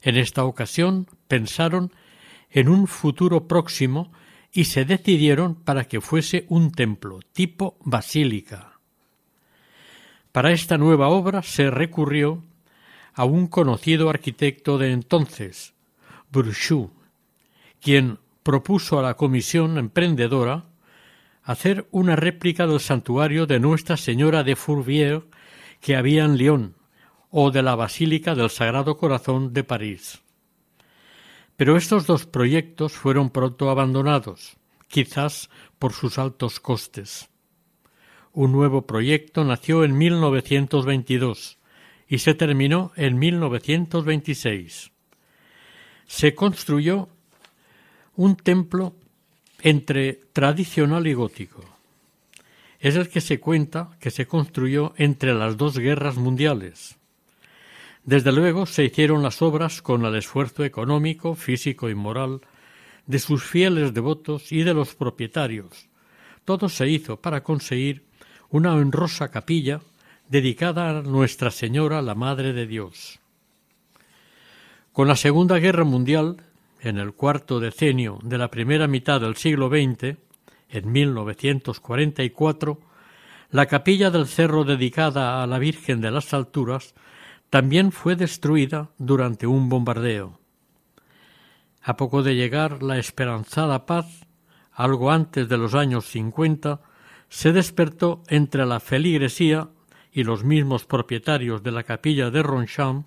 En 0.00 0.16
esta 0.16 0.44
ocasión 0.44 1.06
pensaron 1.26 1.92
en 2.50 2.68
un 2.68 2.86
futuro 2.86 3.46
próximo 3.46 4.10
y 4.52 4.64
se 4.64 4.84
decidieron 4.84 5.54
para 5.54 5.84
que 5.84 6.00
fuese 6.00 6.46
un 6.48 6.72
templo 6.72 7.20
tipo 7.32 7.76
basílica. 7.80 8.78
Para 10.32 10.52
esta 10.52 10.78
nueva 10.78 11.08
obra 11.08 11.42
se 11.42 11.70
recurrió 11.70 12.44
a 13.12 13.24
un 13.24 13.48
conocido 13.48 14.08
arquitecto 14.08 14.78
de 14.78 14.92
entonces, 14.92 15.74
Bruchou, 16.30 16.90
quien 17.80 18.18
propuso 18.42 18.98
a 18.98 19.02
la 19.02 19.14
comisión 19.14 19.76
emprendedora 19.76 20.67
hacer 21.48 21.88
una 21.92 22.14
réplica 22.14 22.66
del 22.66 22.78
santuario 22.78 23.46
de 23.46 23.58
Nuestra 23.58 23.96
Señora 23.96 24.44
de 24.44 24.54
Fourvière 24.54 25.24
que 25.80 25.96
había 25.96 26.26
en 26.26 26.36
Lyon 26.36 26.76
o 27.30 27.50
de 27.50 27.62
la 27.62 27.74
Basílica 27.74 28.34
del 28.34 28.50
Sagrado 28.50 28.98
Corazón 28.98 29.54
de 29.54 29.64
París. 29.64 30.20
Pero 31.56 31.78
estos 31.78 32.06
dos 32.06 32.26
proyectos 32.26 32.92
fueron 32.92 33.30
pronto 33.30 33.70
abandonados, 33.70 34.58
quizás 34.88 35.48
por 35.78 35.94
sus 35.94 36.18
altos 36.18 36.60
costes. 36.60 37.30
Un 38.34 38.52
nuevo 38.52 38.86
proyecto 38.86 39.42
nació 39.42 39.84
en 39.84 39.96
1922 39.96 41.58
y 42.08 42.18
se 42.18 42.34
terminó 42.34 42.92
en 42.94 43.18
1926. 43.18 44.92
Se 46.04 46.34
construyó 46.34 47.08
un 48.16 48.36
templo 48.36 48.96
entre 49.60 50.20
tradicional 50.32 51.06
y 51.06 51.14
gótico. 51.14 51.64
Es 52.80 52.94
el 52.94 53.08
que 53.08 53.20
se 53.20 53.40
cuenta 53.40 53.90
que 54.00 54.10
se 54.10 54.26
construyó 54.26 54.94
entre 54.96 55.34
las 55.34 55.56
dos 55.56 55.78
guerras 55.78 56.16
mundiales. 56.16 56.96
Desde 58.04 58.32
luego 58.32 58.66
se 58.66 58.84
hicieron 58.84 59.22
las 59.22 59.42
obras 59.42 59.82
con 59.82 60.04
el 60.04 60.14
esfuerzo 60.14 60.64
económico, 60.64 61.34
físico 61.34 61.90
y 61.90 61.94
moral 61.94 62.40
de 63.06 63.18
sus 63.18 63.42
fieles 63.42 63.92
devotos 63.92 64.52
y 64.52 64.62
de 64.62 64.74
los 64.74 64.94
propietarios. 64.94 65.88
Todo 66.44 66.68
se 66.68 66.88
hizo 66.88 67.20
para 67.20 67.42
conseguir 67.42 68.04
una 68.50 68.74
honrosa 68.74 69.30
capilla 69.30 69.80
dedicada 70.28 70.90
a 70.90 71.02
Nuestra 71.02 71.50
Señora, 71.50 72.00
la 72.00 72.14
Madre 72.14 72.52
de 72.52 72.66
Dios. 72.66 73.18
Con 74.92 75.08
la 75.08 75.16
Segunda 75.16 75.58
Guerra 75.58 75.84
Mundial, 75.84 76.42
en 76.80 76.98
el 76.98 77.12
cuarto 77.12 77.60
decenio 77.60 78.18
de 78.22 78.38
la 78.38 78.50
primera 78.50 78.86
mitad 78.86 79.20
del 79.20 79.36
siglo 79.36 79.68
XX, 79.68 80.16
en 80.70 80.92
1944, 80.92 82.80
la 83.50 83.66
capilla 83.66 84.10
del 84.10 84.26
cerro 84.26 84.64
dedicada 84.64 85.42
a 85.42 85.46
la 85.46 85.58
Virgen 85.58 86.00
de 86.00 86.10
las 86.10 86.34
Alturas 86.34 86.94
también 87.50 87.92
fue 87.92 88.14
destruida 88.14 88.90
durante 88.98 89.46
un 89.46 89.68
bombardeo. 89.68 90.38
A 91.82 91.96
poco 91.96 92.22
de 92.22 92.34
llegar 92.34 92.82
la 92.82 92.98
esperanzada 92.98 93.86
paz, 93.86 94.26
algo 94.72 95.10
antes 95.10 95.48
de 95.48 95.56
los 95.56 95.74
años 95.74 96.04
cincuenta, 96.04 96.82
se 97.30 97.52
despertó 97.52 98.22
entre 98.28 98.66
la 98.66 98.80
feligresía 98.80 99.68
y 100.12 100.24
los 100.24 100.44
mismos 100.44 100.84
propietarios 100.84 101.62
de 101.62 101.72
la 101.72 101.84
capilla 101.84 102.30
de 102.30 102.42
Roncham 102.42 103.04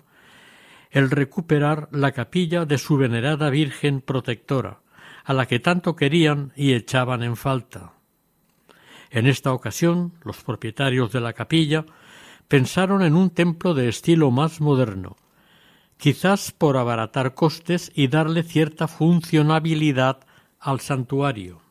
el 0.92 1.10
recuperar 1.10 1.88
la 1.90 2.12
capilla 2.12 2.66
de 2.66 2.76
su 2.76 2.98
venerada 2.98 3.48
Virgen 3.48 4.02
protectora, 4.02 4.80
a 5.24 5.32
la 5.32 5.46
que 5.46 5.58
tanto 5.58 5.96
querían 5.96 6.52
y 6.54 6.74
echaban 6.74 7.22
en 7.22 7.36
falta. 7.36 7.94
En 9.10 9.26
esta 9.26 9.52
ocasión, 9.52 10.12
los 10.22 10.44
propietarios 10.44 11.10
de 11.10 11.20
la 11.20 11.32
capilla 11.32 11.86
pensaron 12.46 13.02
en 13.02 13.14
un 13.14 13.30
templo 13.30 13.72
de 13.72 13.88
estilo 13.88 14.30
más 14.30 14.60
moderno, 14.60 15.16
quizás 15.96 16.52
por 16.52 16.76
abaratar 16.76 17.34
costes 17.34 17.90
y 17.94 18.08
darle 18.08 18.42
cierta 18.42 18.86
funcionabilidad 18.86 20.20
al 20.60 20.80
santuario. 20.80 21.62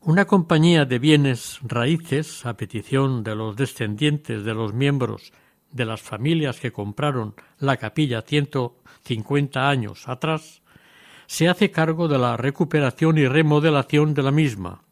Una 0.00 0.26
compañía 0.26 0.84
de 0.84 1.00
bienes 1.00 1.58
raíces, 1.62 2.46
a 2.46 2.56
petición 2.56 3.24
de 3.24 3.34
los 3.34 3.56
descendientes 3.56 4.44
de 4.44 4.54
los 4.54 4.74
miembros 4.74 5.32
de 5.74 5.84
las 5.84 6.00
familias 6.00 6.60
que 6.60 6.72
compraron 6.72 7.34
la 7.58 7.76
capilla 7.76 8.22
ciento 8.22 8.78
cincuenta 9.02 9.68
años 9.68 10.08
atrás, 10.08 10.62
se 11.26 11.48
hace 11.48 11.70
cargo 11.70 12.06
de 12.06 12.16
la 12.16 12.36
recuperación 12.36 13.18
y 13.18 13.26
remodelación 13.26 14.14
de 14.14 14.22
la 14.22 14.30
misma. 14.30 14.84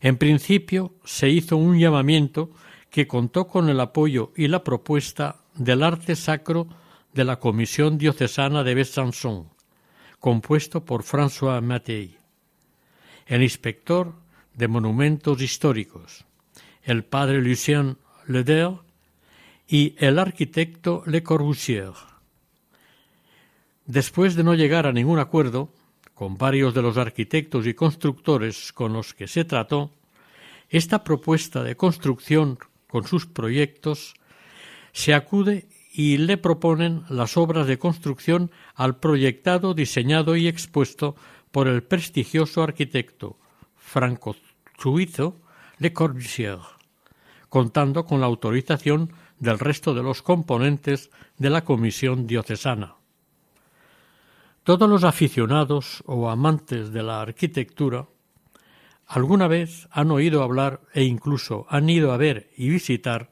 En 0.00 0.16
principio 0.16 0.94
se 1.04 1.28
hizo 1.28 1.56
un 1.56 1.78
llamamiento 1.78 2.50
que 2.90 3.08
contó 3.08 3.48
con 3.48 3.68
el 3.68 3.80
apoyo 3.80 4.32
y 4.36 4.46
la 4.46 4.62
propuesta 4.62 5.36
del 5.54 5.82
arte 5.82 6.14
sacro 6.14 6.68
de 7.12 7.24
la 7.24 7.40
Comisión 7.40 7.98
Diocesana 7.98 8.62
de 8.62 8.74
Besançon, 8.74 9.50
compuesto 10.20 10.84
por 10.84 11.02
François 11.02 11.60
Mattei, 11.60 12.18
el 13.26 13.42
inspector 13.42 14.14
de 14.54 14.68
monumentos 14.68 15.42
históricos, 15.42 16.24
el 16.82 17.04
padre 17.04 17.42
Lucien 17.42 17.98
Leder 18.26 18.78
y 19.70 19.94
el 19.98 20.18
arquitecto 20.18 21.04
Le 21.06 21.22
Corbusier. 21.22 21.92
Después 23.86 24.34
de 24.34 24.42
no 24.42 24.54
llegar 24.54 24.84
a 24.88 24.92
ningún 24.92 25.20
acuerdo 25.20 25.72
con 26.12 26.36
varios 26.36 26.74
de 26.74 26.82
los 26.82 26.96
arquitectos 26.96 27.68
y 27.68 27.74
constructores 27.74 28.72
con 28.72 28.92
los 28.92 29.14
que 29.14 29.28
se 29.28 29.44
trató, 29.44 29.92
esta 30.70 31.04
propuesta 31.04 31.62
de 31.62 31.76
construcción 31.76 32.58
con 32.88 33.06
sus 33.06 33.26
proyectos 33.26 34.14
se 34.92 35.14
acude 35.14 35.68
y 35.92 36.16
le 36.16 36.36
proponen 36.36 37.04
las 37.08 37.36
obras 37.36 37.68
de 37.68 37.78
construcción 37.78 38.50
al 38.74 38.96
proyectado, 38.96 39.72
diseñado 39.72 40.34
y 40.34 40.48
expuesto 40.48 41.14
por 41.52 41.68
el 41.68 41.84
prestigioso 41.84 42.64
arquitecto 42.64 43.36
franco-suizo 43.76 45.36
Le 45.78 45.92
Corbusier, 45.92 46.58
contando 47.48 48.04
con 48.04 48.20
la 48.20 48.26
autorización 48.26 49.12
del 49.40 49.58
resto 49.58 49.94
de 49.94 50.02
los 50.02 50.22
componentes 50.22 51.10
de 51.38 51.50
la 51.50 51.64
comisión 51.64 52.26
diocesana. 52.26 52.94
Todos 54.62 54.88
los 54.88 55.04
aficionados 55.04 56.04
o 56.06 56.30
amantes 56.30 56.92
de 56.92 57.02
la 57.02 57.22
arquitectura 57.22 58.06
alguna 59.06 59.48
vez 59.48 59.88
han 59.90 60.12
oído 60.12 60.44
hablar 60.44 60.82
e 60.94 61.02
incluso 61.02 61.66
han 61.68 61.90
ido 61.90 62.12
a 62.12 62.16
ver 62.16 62.50
y 62.56 62.68
visitar 62.68 63.30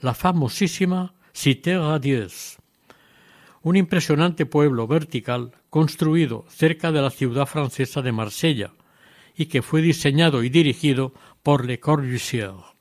la 0.00 0.14
famosísima 0.14 1.14
Cité 1.32 1.78
Radieuse, 1.78 2.58
un 3.62 3.76
impresionante 3.76 4.46
pueblo 4.46 4.86
vertical 4.86 5.52
construido 5.70 6.44
cerca 6.48 6.90
de 6.90 7.02
la 7.02 7.10
ciudad 7.10 7.46
francesa 7.46 8.02
de 8.02 8.12
Marsella 8.12 8.72
y 9.36 9.46
que 9.46 9.62
fue 9.62 9.82
diseñado 9.82 10.42
y 10.42 10.48
dirigido 10.48 11.12
por 11.42 11.64
Le 11.64 11.78
Corbusier. 11.80 12.73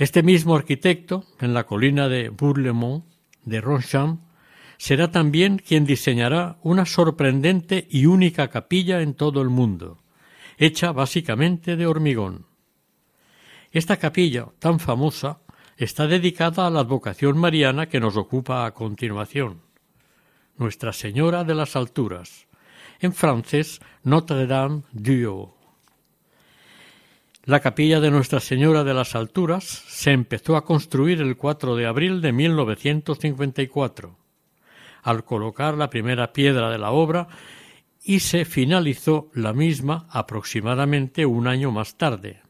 Este 0.00 0.22
mismo 0.22 0.56
arquitecto, 0.56 1.26
en 1.40 1.52
la 1.52 1.66
colina 1.66 2.08
de 2.08 2.30
Bourlemont 2.30 3.04
de 3.44 3.60
Ronchamp, 3.60 4.22
será 4.78 5.10
también 5.10 5.58
quien 5.58 5.84
diseñará 5.84 6.56
una 6.62 6.86
sorprendente 6.86 7.86
y 7.90 8.06
única 8.06 8.48
capilla 8.48 9.02
en 9.02 9.12
todo 9.12 9.42
el 9.42 9.50
mundo, 9.50 10.02
hecha 10.56 10.92
básicamente 10.92 11.76
de 11.76 11.86
hormigón. 11.86 12.46
Esta 13.72 13.98
capilla, 13.98 14.46
tan 14.58 14.80
famosa, 14.80 15.42
está 15.76 16.06
dedicada 16.06 16.66
a 16.66 16.70
la 16.70 16.80
advocación 16.80 17.36
mariana 17.36 17.90
que 17.90 18.00
nos 18.00 18.16
ocupa 18.16 18.64
a 18.64 18.72
continuación. 18.72 19.60
Nuestra 20.56 20.94
Señora 20.94 21.44
de 21.44 21.54
las 21.54 21.76
Alturas, 21.76 22.46
en 23.00 23.12
francés 23.12 23.80
Notre-Dame 24.04 24.80
du 24.92 25.28
Haut. 25.28 25.59
La 27.44 27.60
capilla 27.60 28.00
de 28.00 28.10
Nuestra 28.10 28.38
Señora 28.38 28.84
de 28.84 28.92
las 28.92 29.14
Alturas 29.14 29.64
se 29.64 30.10
empezó 30.10 30.56
a 30.56 30.64
construir 30.66 31.22
el 31.22 31.38
4 31.38 31.74
de 31.74 31.86
abril 31.86 32.20
de 32.20 32.32
1954, 32.32 34.18
al 35.02 35.24
colocar 35.24 35.74
la 35.74 35.88
primera 35.88 36.34
piedra 36.34 36.70
de 36.70 36.76
la 36.76 36.90
obra 36.90 37.28
y 38.04 38.20
se 38.20 38.44
finalizó 38.44 39.30
la 39.32 39.54
misma 39.54 40.06
aproximadamente 40.10 41.24
un 41.24 41.46
año 41.46 41.70
más 41.70 41.96
tarde. 41.96 42.42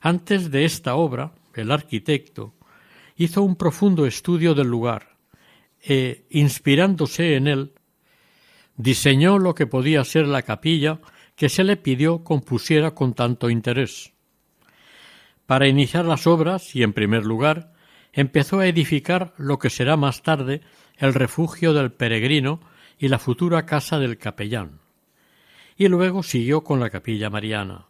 Antes 0.00 0.50
de 0.50 0.64
esta 0.64 0.94
obra, 0.94 1.32
el 1.52 1.70
arquitecto, 1.70 2.54
hizo 3.16 3.42
un 3.42 3.54
profundo 3.54 4.06
estudio 4.06 4.54
del 4.54 4.68
lugar 4.68 5.18
e, 5.86 6.24
inspirándose 6.30 7.36
en 7.36 7.46
él, 7.46 7.72
diseñó 8.76 9.38
lo 9.38 9.54
que 9.54 9.66
podía 9.66 10.04
ser 10.04 10.26
la 10.26 10.40
capilla 10.40 11.00
que 11.38 11.48
se 11.48 11.62
le 11.62 11.76
pidió 11.76 12.24
compusiera 12.24 12.96
con 12.96 13.14
tanto 13.14 13.48
interés. 13.48 14.12
Para 15.46 15.68
iniciar 15.68 16.04
las 16.04 16.26
obras 16.26 16.74
y, 16.74 16.82
en 16.82 16.92
primer 16.92 17.24
lugar, 17.24 17.72
empezó 18.12 18.58
a 18.58 18.66
edificar 18.66 19.34
lo 19.38 19.60
que 19.60 19.70
será 19.70 19.96
más 19.96 20.22
tarde 20.22 20.62
el 20.96 21.14
refugio 21.14 21.72
del 21.72 21.92
peregrino 21.92 22.58
y 22.98 23.06
la 23.06 23.20
futura 23.20 23.66
casa 23.66 24.00
del 24.00 24.18
capellán. 24.18 24.80
Y 25.76 25.86
luego 25.86 26.24
siguió 26.24 26.64
con 26.64 26.80
la 26.80 26.90
capilla 26.90 27.30
mariana. 27.30 27.86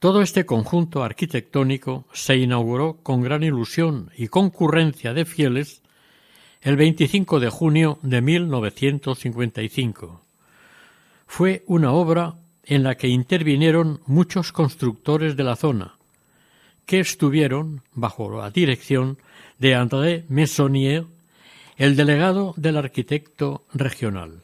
Todo 0.00 0.20
este 0.20 0.44
conjunto 0.44 1.04
arquitectónico 1.04 2.08
se 2.12 2.36
inauguró 2.36 3.04
con 3.04 3.22
gran 3.22 3.44
ilusión 3.44 4.10
y 4.16 4.26
concurrencia 4.26 5.14
de 5.14 5.26
fieles 5.26 5.84
el 6.60 6.74
25 6.74 7.38
de 7.38 7.50
junio 7.50 8.00
de 8.02 8.20
1955. 8.20 10.31
Fue 11.34 11.62
una 11.66 11.92
obra 11.92 12.34
en 12.62 12.82
la 12.82 12.96
que 12.96 13.08
intervinieron 13.08 14.00
muchos 14.04 14.52
constructores 14.52 15.34
de 15.34 15.42
la 15.42 15.56
zona, 15.56 15.94
que 16.84 17.00
estuvieron 17.00 17.80
bajo 17.94 18.30
la 18.36 18.50
dirección 18.50 19.16
de 19.58 19.74
André 19.74 20.26
Messonnier, 20.28 21.06
el 21.78 21.96
delegado 21.96 22.52
del 22.58 22.76
arquitecto 22.76 23.64
regional. 23.72 24.42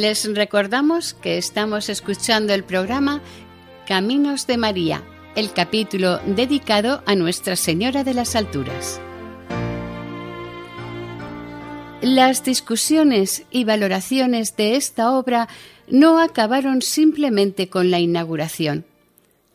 Les 0.00 0.32
recordamos 0.32 1.12
que 1.12 1.38
estamos 1.38 1.88
escuchando 1.88 2.54
el 2.54 2.62
programa 2.62 3.20
Caminos 3.84 4.46
de 4.46 4.56
María 4.56 5.02
el 5.34 5.52
capítulo 5.52 6.20
dedicado 6.24 7.02
a 7.04 7.16
Nuestra 7.16 7.56
Señora 7.56 8.04
de 8.04 8.14
las 8.14 8.36
Alturas. 8.36 9.00
Las 12.00 12.44
discusiones 12.44 13.42
y 13.50 13.64
valoraciones 13.64 14.54
de 14.54 14.76
esta 14.76 15.10
obra 15.10 15.48
no 15.88 16.20
acabaron 16.20 16.80
simplemente 16.80 17.68
con 17.68 17.90
la 17.90 17.98
inauguración. 17.98 18.84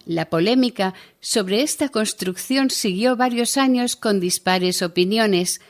La 0.06 0.30
polémica 0.30 0.94
sobre 1.22 1.62
esta 1.62 1.88
construcción 1.88 2.70
siguió 2.70 3.16
varios 3.16 3.56
años 3.56 3.96
con 3.96 4.20
dispares 4.20 4.82
opiniones. 4.82 5.62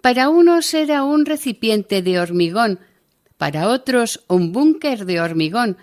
Para 0.00 0.30
unos 0.30 0.72
era 0.72 1.02
un 1.04 1.26
recipiente 1.26 2.00
de 2.00 2.18
hormigón, 2.18 2.80
para 3.38 3.68
otros 3.68 4.24
un 4.28 4.52
búnker 4.52 5.04
de 5.06 5.20
hormigón, 5.20 5.76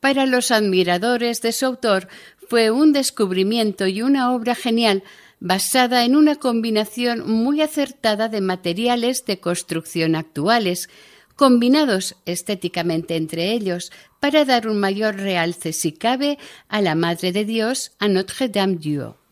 para 0.00 0.26
los 0.26 0.50
admiradores 0.50 1.42
de 1.42 1.52
su 1.52 1.66
autor 1.66 2.08
fue 2.48 2.70
un 2.70 2.92
descubrimiento 2.92 3.86
y 3.86 4.02
una 4.02 4.32
obra 4.32 4.54
genial 4.54 5.02
basada 5.40 6.04
en 6.04 6.16
una 6.16 6.36
combinación 6.36 7.30
muy 7.30 7.60
acertada 7.60 8.28
de 8.28 8.40
materiales 8.40 9.24
de 9.24 9.38
construcción 9.38 10.16
actuales, 10.16 10.88
combinados 11.36 12.16
estéticamente 12.24 13.16
entre 13.16 13.52
ellos 13.52 13.92
para 14.18 14.44
dar 14.44 14.66
un 14.66 14.80
mayor 14.80 15.16
realce, 15.16 15.72
si 15.72 15.92
cabe, 15.92 16.38
a 16.68 16.80
la 16.80 16.94
Madre 16.94 17.30
de 17.32 17.44
Dios, 17.44 17.92
a 18.00 18.08
Notre-Dame-du-Haut. 18.08 19.27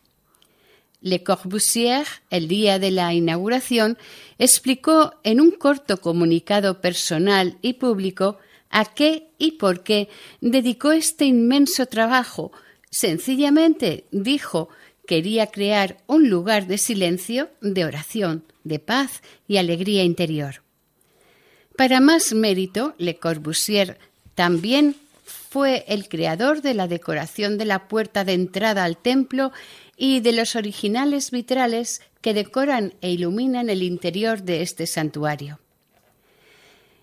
Le 1.00 1.22
Corbusier, 1.22 2.06
el 2.30 2.48
día 2.48 2.78
de 2.78 2.90
la 2.90 3.12
inauguración, 3.14 3.98
explicó 4.38 5.14
en 5.22 5.40
un 5.40 5.50
corto 5.50 6.00
comunicado 6.00 6.80
personal 6.80 7.58
y 7.62 7.74
público 7.74 8.38
a 8.70 8.84
qué 8.86 9.28
y 9.38 9.52
por 9.52 9.82
qué 9.82 10.08
dedicó 10.40 10.92
este 10.92 11.26
inmenso 11.26 11.86
trabajo. 11.86 12.52
Sencillamente 12.90 14.04
dijo 14.10 14.68
quería 15.06 15.46
crear 15.46 15.98
un 16.06 16.28
lugar 16.28 16.66
de 16.66 16.78
silencio, 16.78 17.48
de 17.60 17.84
oración, 17.84 18.44
de 18.64 18.78
paz 18.78 19.22
y 19.46 19.56
alegría 19.56 20.02
interior. 20.02 20.62
Para 21.76 22.00
más 22.00 22.32
mérito, 22.32 22.94
Le 22.98 23.16
Corbusier 23.16 23.98
también 24.34 24.96
fue 25.24 25.84
el 25.88 26.08
creador 26.08 26.60
de 26.60 26.74
la 26.74 26.88
decoración 26.88 27.56
de 27.56 27.64
la 27.64 27.88
puerta 27.88 28.24
de 28.24 28.34
entrada 28.34 28.84
al 28.84 28.96
templo 28.96 29.52
y 29.96 30.20
de 30.20 30.32
los 30.32 30.56
originales 30.56 31.30
vitrales 31.30 32.02
que 32.20 32.34
decoran 32.34 32.94
e 33.00 33.10
iluminan 33.10 33.70
el 33.70 33.82
interior 33.82 34.42
de 34.42 34.62
este 34.62 34.86
santuario. 34.86 35.60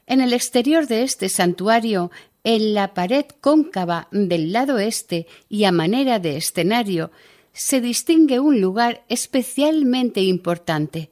En 0.06 0.22
el 0.22 0.34
exterior 0.34 0.88
de 0.88 1.04
este 1.04 1.30
santuario, 1.30 2.12
en 2.44 2.74
la 2.74 2.94
pared 2.94 3.26
cóncava 3.42 4.10
del 4.12 4.52
lado 4.52 4.80
este 4.80 5.28
y 5.50 5.64
a 5.64 5.72
manera 5.72 6.20
de 6.20 6.38
escenario, 6.38 7.12
se 7.54 7.80
distingue 7.82 8.40
un 8.40 8.60
lugar 8.60 9.04
especialmente 9.10 10.22
importante. 10.22 11.10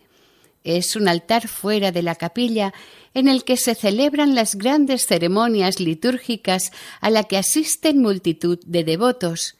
Es 0.63 0.96
un 0.96 1.08
altar 1.08 1.48
fuera 1.48 1.91
de 1.91 2.04
la 2.04 2.15
capilla 2.15 2.74
en 3.13 3.28
el 3.28 3.44
que 3.44 3.58
se 3.58 3.76
celebran 3.76 4.36
las 4.36 4.56
grandes 4.56 5.06
ceremonias 5.06 5.80
litúrgicas 5.80 6.72
a 7.00 7.10
la 7.10 7.24
que 7.24 7.38
asisten 7.38 8.02
multitud 8.02 8.60
de 8.65 8.84
devotos, 8.84 9.56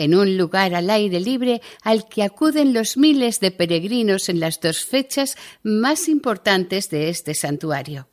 en 0.00 0.14
un 0.14 0.38
lugar 0.38 0.74
al 0.74 0.88
aire 0.88 1.20
libre 1.20 1.60
al 1.82 2.08
que 2.08 2.22
acuden 2.22 2.72
los 2.72 2.96
miles 2.96 3.38
de 3.38 3.50
peregrinos 3.50 4.30
en 4.30 4.40
las 4.40 4.58
dos 4.58 4.86
fechas 4.86 5.36
más 5.62 6.08
importantes 6.08 6.88
de 6.88 7.10
este 7.10 7.34
santuario, 7.34 8.08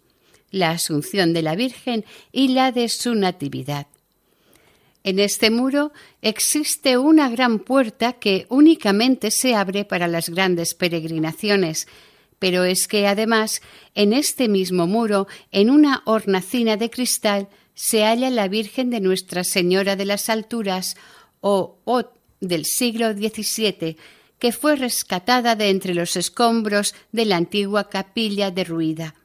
la 0.51 0.71
Asunción 0.71 1.31
de 1.31 1.43
la 1.43 1.55
Virgen 1.55 2.03
y 2.33 2.49
la 2.49 2.73
de 2.73 2.89
su 2.89 3.15
Natividad. 3.15 3.87
En 5.05 5.17
este 5.19 5.49
muro 5.49 5.93
existe 6.21 6.97
una 6.97 7.29
gran 7.29 7.59
puerta 7.59 8.11
que 8.11 8.47
únicamente 8.49 9.31
se 9.31 9.55
abre 9.55 9.85
para 9.85 10.09
las 10.09 10.27
grandes 10.27 10.73
peregrinaciones, 10.73 11.87
pero 12.37 12.65
es 12.65 12.89
que 12.89 13.07
además 13.07 13.61
en 13.95 14.11
este 14.11 14.49
mismo 14.49 14.87
muro, 14.87 15.27
en 15.53 15.69
una 15.69 16.01
hornacina 16.03 16.75
de 16.75 16.89
cristal, 16.89 17.47
se 17.75 18.03
halla 18.03 18.29
la 18.29 18.49
Virgen 18.49 18.89
de 18.89 18.99
Nuestra 18.99 19.45
Señora 19.45 19.95
de 19.95 20.03
las 20.03 20.29
Alturas 20.29 20.97
o 21.41 21.79
Ot 21.85 22.13
del 22.39 22.65
siglo 22.65 23.13
XVII, 23.13 23.97
que 24.39 24.51
fue 24.51 24.75
rescatada 24.75 25.55
de 25.55 25.69
entre 25.69 25.93
los 25.93 26.15
escombros 26.15 26.93
de 27.11 27.25
la 27.25 27.37
antigua 27.37 27.89
capilla 27.89 28.51
derruida. 28.51 29.15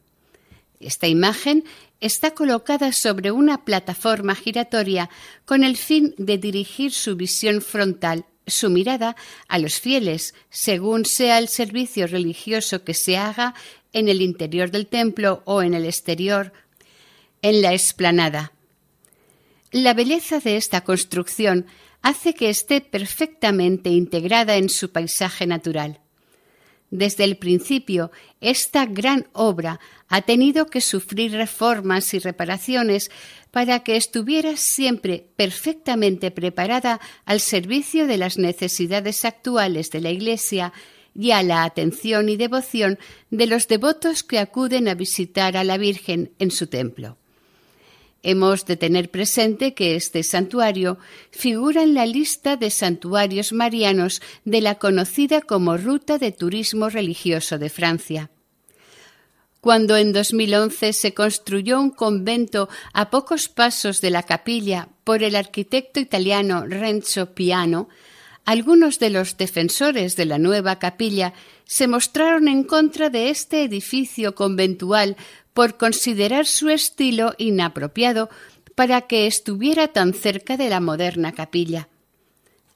Esta 0.81 1.07
imagen 1.07 1.65
está 2.01 2.33
colocada 2.33 2.93
sobre 2.93 3.31
una 3.31 3.65
plataforma 3.65 4.35
giratoria 4.35 5.11
con 5.45 5.63
el 5.63 5.77
fin 5.77 6.15
de 6.19 6.39
dirigir 6.39 6.93
su 6.93 7.15
visión 7.15 7.63
frontal, 7.63 8.25
su 8.47 8.71
mirada, 8.71 9.15
a 9.47 9.59
los 9.59 9.79
fieles, 9.79 10.35
según 10.51 11.05
sea 11.05 11.39
el 11.39 11.47
servicio 11.49 12.09
religioso 12.09 12.83
que 12.83 12.95
se 12.95 13.17
haga 13.17 13.55
en 13.93 14.09
el 14.09 14.21
interior 14.21 14.71
del 14.71 14.89
templo 14.89 15.43
o 15.45 15.63
en 15.63 15.75
el 15.75 15.85
exterior, 15.85 16.53
en 17.43 17.63
la 17.63 17.73
explanada. 17.73 18.53
La 19.71 19.95
belleza 19.95 20.41
de 20.41 20.57
esta 20.57 20.83
construcción 20.83 21.67
hace 22.03 22.35
que 22.35 22.51
esté 22.51 22.81
perfectamente 22.81 23.91
integrada 23.91 24.57
en 24.57 24.69
su 24.69 24.91
paisaje 24.91 25.47
natural. 25.47 26.01
Desde 26.91 27.25
el 27.25 27.39
principio, 27.39 28.11
esta 28.43 28.85
gran 28.85 29.27
obra 29.33 29.81
ha 30.09 30.21
tenido 30.21 30.67
que 30.67 30.83
sufrir 30.83 31.33
reformas 31.33 32.13
y 32.13 32.19
reparaciones 32.19 33.11
para 33.51 33.81
que 33.81 33.97
estuviera 33.97 34.59
siempre 34.59 35.27
perfectamente 35.37 36.31
preparada 36.31 37.01
al 37.25 37.41
servicio 37.41 38.07
de 38.07 38.19
las 38.19 38.37
necesidades 38.37 39.25
actuales 39.25 39.91
de 39.91 40.03
la 40.03 40.11
Iglesia 40.11 40.75
y 41.15 41.31
a 41.31 41.43
la 41.43 41.65
atención 41.65 42.29
y 42.29 42.37
devoción 42.37 42.99
de 43.31 43.47
los 43.47 43.69
devotos 43.69 44.23
que 44.23 44.39
acuden 44.39 44.87
a 44.89 44.95
visitar 44.95 45.57
a 45.57 45.65
la 45.65 45.79
Virgen 45.79 46.33
en 46.39 46.51
su 46.51 46.67
templo. 46.67 47.17
Hemos 48.23 48.67
de 48.67 48.77
tener 48.77 49.11
presente 49.11 49.75
que 49.75 49.97
este 49.97 50.23
santuario 50.23 50.99
figura 51.31 51.83
en 51.83 51.95
la 51.95 52.07
lista 52.07 52.57
de 52.57 52.71
santuarios 52.71 53.53
marianos 53.53 54.23
de 54.45 54.61
la 54.61 54.77
conocida 54.77 55.41
como 55.41 55.77
Ruta 55.77 56.19
de 56.19 56.31
Turismo 56.31 56.89
Religioso 56.89 57.59
de 57.59 57.69
Francia. 57.69 58.31
Cuando 59.61 59.97
en 59.97 60.13
2011 60.13 60.93
se 60.93 61.15
construyó 61.15 61.81
un 61.81 61.91
convento 61.91 62.69
a 62.93 63.11
pocos 63.11 63.49
pasos 63.49 64.01
de 64.01 64.11
la 64.11 64.23
capilla 64.23 64.89
por 65.05 65.23
el 65.23 65.35
arquitecto 65.35 65.99
italiano 65.99 66.65
Renzo 66.67 67.35
Piano, 67.35 67.89
algunos 68.45 68.99
de 68.99 69.11
los 69.11 69.37
defensores 69.37 70.17
de 70.17 70.27
la 70.27 70.39
nueva 70.39 70.81
capilla 70.81 71.33
se 71.65 71.87
mostraron 71.87 72.49
en 72.49 72.65
contra 72.65 73.09
de 73.09 73.31
este 73.31 73.63
edificio 73.63 74.35
conventual 74.35 75.17
por 75.55 75.77
considerar 75.77 76.47
su 76.47 76.71
estilo 76.71 77.35
inapropiado 77.39 78.31
para 78.75 79.03
que 79.03 79.27
estuviera 79.27 79.89
tan 79.89 80.15
cerca 80.15 80.57
de 80.57 80.69
la 80.69 80.81
moderna 80.81 81.33
capilla. 81.33 81.89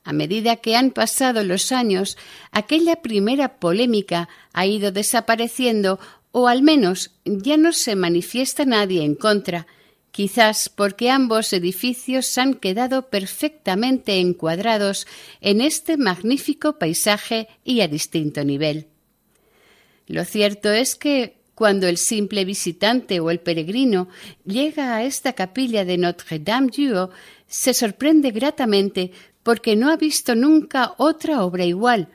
A 0.04 0.12
medida 0.12 0.56
que 0.56 0.76
han 0.76 0.92
pasado 0.92 1.42
los 1.42 1.72
años, 1.72 2.16
aquella 2.52 3.02
primera 3.02 3.58
polémica 3.58 4.28
ha 4.52 4.64
ido 4.66 4.92
desapareciendo 4.92 5.98
o 6.30 6.48
al 6.48 6.62
menos 6.62 7.12
ya 7.24 7.56
no 7.56 7.72
se 7.72 7.96
manifiesta 7.96 8.64
nadie 8.64 9.02
en 9.02 9.14
contra, 9.14 9.66
quizás 10.12 10.68
porque 10.68 11.10
ambos 11.10 11.52
edificios 11.52 12.38
han 12.38 12.54
quedado 12.54 13.08
perfectamente 13.08 14.20
encuadrados 14.20 15.06
en 15.40 15.60
este 15.60 15.96
magnífico 15.96 16.78
paisaje 16.78 17.48
y 17.64 17.80
a 17.80 17.88
distinto 17.88 18.44
nivel. 18.44 18.86
Lo 20.06 20.24
cierto 20.24 20.70
es 20.70 20.94
que 20.94 21.36
cuando 21.56 21.88
el 21.88 21.96
simple 21.96 22.44
visitante 22.44 23.18
o 23.18 23.30
el 23.30 23.40
peregrino 23.40 24.08
llega 24.44 24.94
a 24.94 25.04
esta 25.04 25.32
capilla 25.32 25.86
de 25.86 25.96
Notre-Dame-du-Haut, 25.96 27.10
se 27.48 27.72
sorprende 27.72 28.30
gratamente 28.30 29.10
porque 29.42 29.74
no 29.74 29.90
ha 29.90 29.96
visto 29.96 30.34
nunca 30.34 30.92
otra 30.98 31.42
obra 31.42 31.64
igual. 31.64 32.08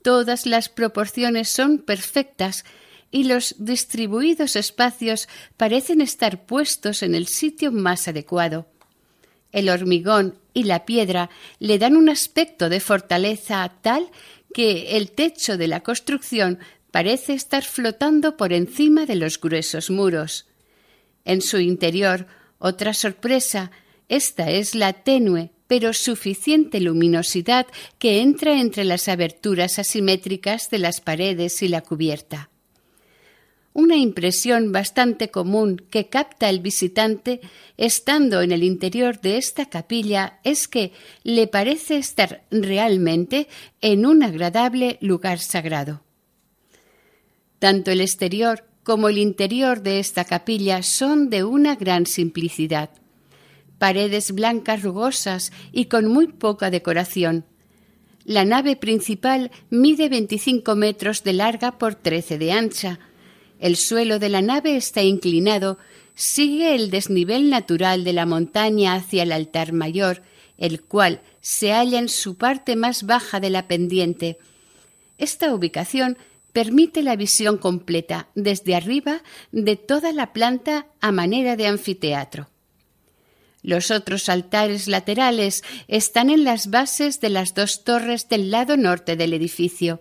Todas 0.00 0.46
las 0.46 0.70
proporciones 0.70 1.50
son 1.50 1.76
perfectas 1.78 2.64
y 3.10 3.24
los 3.24 3.56
distribuidos 3.58 4.56
espacios 4.56 5.28
parecen 5.58 6.00
estar 6.00 6.46
puestos 6.46 7.02
en 7.02 7.14
el 7.14 7.26
sitio 7.26 7.72
más 7.72 8.08
adecuado. 8.08 8.66
El 9.52 9.68
hormigón 9.68 10.38
y 10.54 10.62
la 10.62 10.86
piedra 10.86 11.28
le 11.58 11.78
dan 11.78 11.98
un 11.98 12.08
aspecto 12.08 12.70
de 12.70 12.80
fortaleza 12.80 13.70
tal 13.82 14.08
que 14.54 14.96
el 14.96 15.10
techo 15.10 15.58
de 15.58 15.68
la 15.68 15.80
construcción 15.82 16.58
parece 16.96 17.34
estar 17.34 17.62
flotando 17.62 18.38
por 18.38 18.54
encima 18.54 19.04
de 19.04 19.16
los 19.16 19.38
gruesos 19.38 19.90
muros. 19.90 20.46
En 21.26 21.42
su 21.42 21.58
interior, 21.58 22.26
otra 22.58 22.94
sorpresa, 22.94 23.70
esta 24.08 24.50
es 24.50 24.74
la 24.74 24.94
tenue 24.94 25.50
pero 25.66 25.92
suficiente 25.92 26.80
luminosidad 26.80 27.66
que 27.98 28.22
entra 28.22 28.58
entre 28.58 28.84
las 28.84 29.08
aberturas 29.08 29.78
asimétricas 29.78 30.70
de 30.70 30.78
las 30.78 31.02
paredes 31.02 31.62
y 31.62 31.68
la 31.68 31.82
cubierta. 31.82 32.48
Una 33.74 33.96
impresión 33.96 34.72
bastante 34.72 35.30
común 35.30 35.76
que 35.90 36.08
capta 36.08 36.48
el 36.48 36.60
visitante 36.60 37.42
estando 37.76 38.40
en 38.40 38.52
el 38.52 38.64
interior 38.64 39.20
de 39.20 39.36
esta 39.36 39.66
capilla 39.66 40.40
es 40.44 40.66
que 40.66 40.92
le 41.24 41.46
parece 41.46 41.98
estar 41.98 42.42
realmente 42.50 43.48
en 43.82 44.06
un 44.06 44.22
agradable 44.22 44.96
lugar 45.02 45.40
sagrado. 45.40 46.05
Tanto 47.58 47.90
el 47.90 48.00
exterior 48.00 48.64
como 48.82 49.08
el 49.08 49.18
interior 49.18 49.82
de 49.82 49.98
esta 49.98 50.24
capilla 50.24 50.82
son 50.82 51.28
de 51.28 51.42
una 51.42 51.74
gran 51.74 52.06
simplicidad. 52.06 52.90
Paredes 53.78 54.32
blancas 54.32 54.82
rugosas 54.82 55.52
y 55.72 55.86
con 55.86 56.06
muy 56.06 56.28
poca 56.28 56.70
decoración. 56.70 57.44
La 58.24 58.44
nave 58.44 58.76
principal 58.76 59.50
mide 59.70 60.08
25 60.08 60.74
metros 60.76 61.22
de 61.24 61.32
larga 61.32 61.78
por 61.78 61.94
13 61.94 62.38
de 62.38 62.52
ancha. 62.52 62.98
El 63.58 63.76
suelo 63.76 64.18
de 64.18 64.28
la 64.28 64.42
nave 64.42 64.76
está 64.76 65.02
inclinado, 65.02 65.78
sigue 66.14 66.74
el 66.74 66.90
desnivel 66.90 67.50
natural 67.50 68.04
de 68.04 68.12
la 68.12 68.26
montaña 68.26 68.94
hacia 68.94 69.22
el 69.22 69.32
altar 69.32 69.72
mayor, 69.72 70.22
el 70.58 70.82
cual 70.82 71.20
se 71.40 71.72
halla 71.72 71.98
en 71.98 72.08
su 72.08 72.36
parte 72.36 72.76
más 72.76 73.04
baja 73.04 73.40
de 73.40 73.50
la 73.50 73.68
pendiente. 73.68 74.38
Esta 75.18 75.54
ubicación 75.54 76.18
permite 76.56 77.02
la 77.02 77.16
visión 77.16 77.58
completa 77.58 78.28
desde 78.34 78.74
arriba 78.74 79.22
de 79.52 79.76
toda 79.76 80.10
la 80.12 80.32
planta 80.32 80.86
a 81.02 81.12
manera 81.12 81.54
de 81.54 81.66
anfiteatro. 81.66 82.48
Los 83.60 83.90
otros 83.90 84.30
altares 84.30 84.88
laterales 84.88 85.62
están 85.86 86.30
en 86.30 86.44
las 86.44 86.70
bases 86.70 87.20
de 87.20 87.28
las 87.28 87.52
dos 87.52 87.84
torres 87.84 88.30
del 88.30 88.50
lado 88.50 88.78
norte 88.78 89.16
del 89.16 89.34
edificio. 89.34 90.00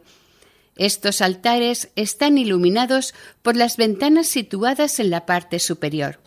Estos 0.77 1.19
altares 1.19 1.89
están 1.97 2.37
iluminados 2.37 3.13
por 3.41 3.57
las 3.57 3.75
ventanas 3.75 4.27
situadas 4.27 5.01
en 5.01 5.09
la 5.09 5.25
parte 5.25 5.59
superior. 5.59 6.21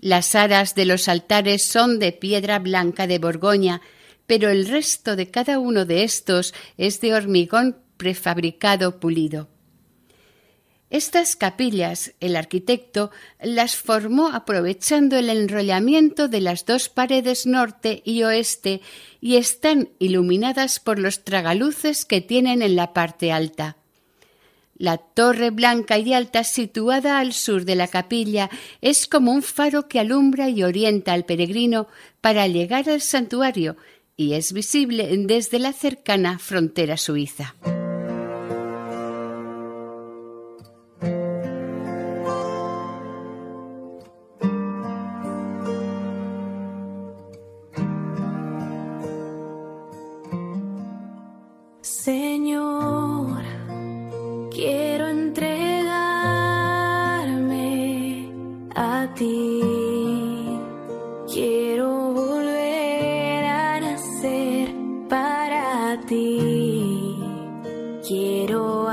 Las 0.00 0.34
aras 0.34 0.74
de 0.74 0.84
los 0.84 1.08
altares 1.08 1.64
son 1.64 1.98
de 1.98 2.12
piedra 2.12 2.58
blanca 2.58 3.06
de 3.06 3.18
Borgoña, 3.18 3.80
pero 4.26 4.50
el 4.50 4.68
resto 4.68 5.16
de 5.16 5.30
cada 5.30 5.58
uno 5.58 5.86
de 5.86 6.04
estos 6.04 6.52
es 6.76 7.00
de 7.00 7.14
hormigón 7.14 7.87
prefabricado 7.98 8.98
pulido. 8.98 9.48
Estas 10.90 11.36
capillas 11.36 12.14
el 12.20 12.34
arquitecto 12.34 13.10
las 13.42 13.76
formó 13.76 14.28
aprovechando 14.28 15.18
el 15.18 15.28
enrollamiento 15.28 16.28
de 16.28 16.40
las 16.40 16.64
dos 16.64 16.88
paredes 16.88 17.44
norte 17.44 18.00
y 18.06 18.22
oeste 18.22 18.80
y 19.20 19.36
están 19.36 19.90
iluminadas 19.98 20.80
por 20.80 20.98
los 20.98 21.24
tragaluces 21.24 22.06
que 22.06 22.22
tienen 22.22 22.62
en 22.62 22.74
la 22.74 22.94
parte 22.94 23.32
alta. 23.32 23.76
La 24.78 24.96
torre 24.96 25.50
blanca 25.50 25.98
y 25.98 26.14
alta 26.14 26.44
situada 26.44 27.18
al 27.18 27.34
sur 27.34 27.64
de 27.64 27.74
la 27.74 27.88
capilla 27.88 28.48
es 28.80 29.06
como 29.08 29.32
un 29.32 29.42
faro 29.42 29.88
que 29.88 29.98
alumbra 29.98 30.48
y 30.48 30.62
orienta 30.62 31.12
al 31.12 31.24
peregrino 31.24 31.88
para 32.22 32.46
llegar 32.46 32.88
al 32.88 33.02
santuario 33.02 33.76
y 34.16 34.34
es 34.34 34.52
visible 34.52 35.10
desde 35.18 35.58
la 35.58 35.72
cercana 35.72 36.38
frontera 36.38 36.96
suiza. 36.96 37.54
Lo 68.10 68.88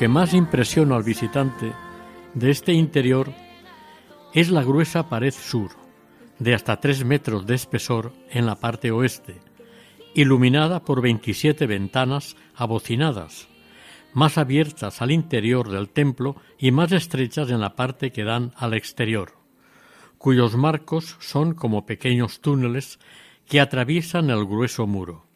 que 0.00 0.08
más 0.08 0.32
impresiona 0.32 0.96
al 0.96 1.02
visitante 1.02 1.74
de 2.32 2.50
este 2.50 2.72
interior 2.72 3.34
es 4.32 4.48
la 4.48 4.64
gruesa 4.64 5.10
pared 5.10 5.34
sur, 5.34 5.72
de 6.38 6.54
hasta 6.54 6.80
tres 6.80 7.04
metros 7.04 7.44
de 7.44 7.54
espesor 7.54 8.14
en 8.30 8.46
la 8.46 8.54
parte 8.54 8.90
oeste, 8.92 9.42
iluminada 10.14 10.82
por 10.86 11.02
27 11.02 11.66
ventanas 11.66 12.34
abocinadas, 12.54 13.48
más 14.14 14.38
abiertas 14.38 15.02
al 15.02 15.10
interior 15.10 15.68
del 15.68 15.90
templo 15.90 16.34
y 16.56 16.70
más 16.70 16.92
estrechas 16.92 17.50
en 17.50 17.60
la 17.60 17.76
parte 17.76 18.10
que 18.10 18.24
dan 18.24 18.52
al 18.56 18.72
exterior, 18.72 19.34
cuyos 20.16 20.56
marcos 20.56 21.18
son 21.20 21.52
como 21.52 21.84
pequeños 21.84 22.40
túneles 22.40 22.98
que 23.46 23.60
atraviesan 23.60 24.30
el 24.30 24.46
grueso 24.46 24.86
muro. 24.86 25.29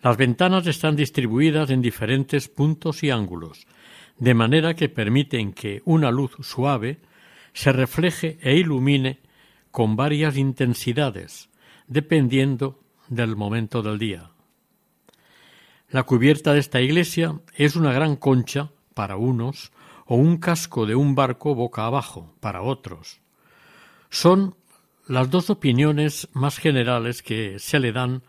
Las 0.00 0.16
ventanas 0.16 0.66
están 0.66 0.94
distribuidas 0.94 1.70
en 1.70 1.82
diferentes 1.82 2.48
puntos 2.48 3.02
y 3.02 3.10
ángulos, 3.10 3.66
de 4.18 4.34
manera 4.34 4.74
que 4.74 4.88
permiten 4.88 5.52
que 5.52 5.82
una 5.84 6.10
luz 6.10 6.36
suave 6.40 6.98
se 7.52 7.72
refleje 7.72 8.38
e 8.40 8.56
ilumine 8.56 9.20
con 9.70 9.96
varias 9.96 10.36
intensidades, 10.36 11.50
dependiendo 11.88 12.80
del 13.08 13.34
momento 13.34 13.82
del 13.82 13.98
día. 13.98 14.30
La 15.90 16.04
cubierta 16.04 16.52
de 16.52 16.60
esta 16.60 16.80
iglesia 16.80 17.40
es 17.56 17.74
una 17.74 17.92
gran 17.92 18.16
concha 18.16 18.70
para 18.94 19.16
unos 19.16 19.72
o 20.06 20.16
un 20.16 20.36
casco 20.36 20.86
de 20.86 20.94
un 20.94 21.14
barco 21.14 21.54
boca 21.54 21.86
abajo 21.86 22.34
para 22.40 22.62
otros. 22.62 23.20
Son 24.10 24.54
las 25.06 25.30
dos 25.30 25.50
opiniones 25.50 26.28
más 26.34 26.58
generales 26.58 27.22
que 27.22 27.58
se 27.58 27.80
le 27.80 27.92
dan 27.92 28.22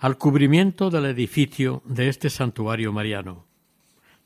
al 0.00 0.16
cubrimiento 0.16 0.88
del 0.88 1.04
edificio 1.04 1.82
de 1.84 2.08
este 2.08 2.30
santuario 2.30 2.90
mariano, 2.90 3.44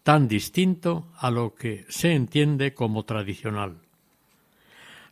tan 0.05 0.29
distinto 0.29 1.09
a 1.19 1.33
lo 1.33 1.57
que 1.57 1.85
se 1.89 2.13
entiende 2.13 2.75
como 2.75 3.03
tradicional. 3.03 3.79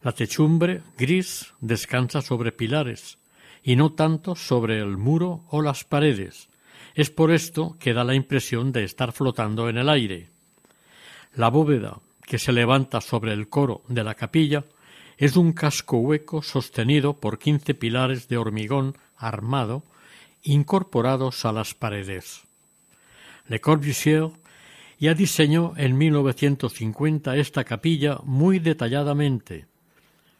La 0.02 0.12
techumbre 0.12 0.82
gris 0.96 1.52
descansa 1.60 2.22
sobre 2.22 2.52
pilares 2.52 3.18
y 3.64 3.74
no 3.74 3.92
tanto 3.92 4.36
sobre 4.36 4.78
el 4.78 4.96
muro 4.96 5.44
o 5.50 5.62
las 5.62 5.82
paredes. 5.82 6.48
Es 6.94 7.10
por 7.10 7.32
esto 7.32 7.76
que 7.80 7.92
da 7.92 8.04
la 8.04 8.14
impresión 8.14 8.70
de 8.70 8.84
estar 8.84 9.12
flotando 9.12 9.68
en 9.68 9.78
el 9.78 9.88
aire. 9.88 10.28
La 11.34 11.48
bóveda 11.48 11.98
que 12.24 12.38
se 12.38 12.52
levanta 12.52 13.00
sobre 13.00 13.32
el 13.32 13.48
coro 13.48 13.82
de 13.88 14.04
la 14.04 14.14
capilla 14.14 14.64
es 15.16 15.36
un 15.36 15.54
casco 15.54 15.96
hueco 15.96 16.40
sostenido 16.40 17.14
por 17.14 17.40
quince 17.40 17.74
pilares 17.74 18.28
de 18.28 18.36
hormigón 18.36 18.96
armado 19.16 19.82
incorporados 20.42 21.44
a 21.44 21.52
las 21.52 21.74
paredes. 21.74 22.42
Le 23.48 23.60
Corbusier 23.60 24.30
ya 24.98 25.14
diseñó 25.14 25.72
en 25.76 25.98
1950 25.98 27.36
esta 27.36 27.64
capilla 27.64 28.18
muy 28.22 28.58
detalladamente, 28.58 29.66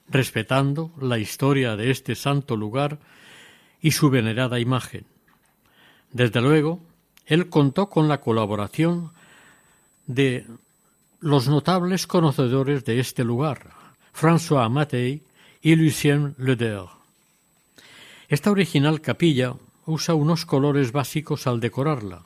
respetando 0.09 0.93
la 1.01 1.19
historia 1.19 1.77
de 1.77 1.91
este 1.91 2.15
santo 2.15 2.57
lugar 2.57 2.99
y 3.81 3.91
su 3.91 4.11
venerada 4.11 4.61
imagen. 4.61 5.05
Desde 6.13 6.41
luego, 6.41 6.81
él 7.27 7.49
contó 7.49 7.89
con 7.89 8.09
la 8.09 8.21
colaboración 8.21 9.13
de 10.07 10.47
los 11.21 11.49
notables 11.49 12.07
conocedores 12.07 12.85
de 12.85 13.01
este 13.01 13.25
lugar, 13.25 13.71
François 14.15 14.69
Mattei 14.69 15.23
y 15.61 15.75
Lucien 15.75 16.35
Leder. 16.39 16.87
Esta 18.29 18.51
original 18.51 19.01
capilla 19.01 19.55
usa 19.87 20.15
unos 20.15 20.47
colores 20.47 20.93
básicos 20.93 21.47
al 21.47 21.61
decorarla. 21.61 22.25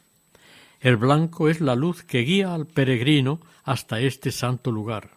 El 0.81 0.97
blanco 0.97 1.49
es 1.49 1.61
la 1.61 1.75
luz 1.75 2.03
que 2.03 2.21
guía 2.21 2.55
al 2.55 2.67
peregrino 2.67 3.41
hasta 3.65 4.01
este 4.01 4.31
santo 4.31 4.71
lugar. 4.71 5.11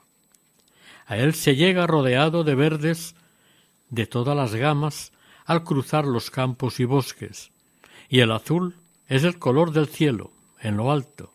A 1.06 1.18
él 1.18 1.34
se 1.34 1.56
llega 1.56 1.88
rodeado 1.88 2.44
de 2.44 2.56
verdes 2.56 3.16
de 3.90 4.06
todas 4.06 4.36
las 4.36 4.56
gamas 4.56 5.12
al 5.46 5.64
cruzar 5.64 6.06
los 6.06 6.30
campos 6.30 6.80
y 6.80 6.86
bosques, 6.86 7.52
y 8.08 8.20
el 8.20 8.32
azul 8.32 8.76
es 9.08 9.24
el 9.24 9.40
color 9.40 9.72
del 9.72 9.88
cielo, 9.88 10.32
en 10.62 10.78
lo 10.78 10.92
alto, 10.92 11.34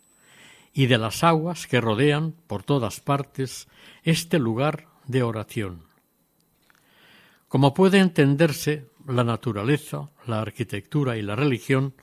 y 0.72 0.86
de 0.86 0.98
las 0.98 1.24
aguas 1.24 1.66
que 1.66 1.80
rodean 1.80 2.34
por 2.46 2.62
todas 2.62 3.00
partes 3.00 3.68
este 4.04 4.38
lugar 4.38 4.86
de 5.06 5.22
oración. 5.22 5.82
Como 7.48 7.74
puede 7.74 7.98
entenderse, 7.98 8.88
la 9.06 9.24
naturaleza, 9.24 10.10
la 10.26 10.40
arquitectura 10.40 11.16
y 11.16 11.22
la 11.22 11.36
religión 11.36 11.94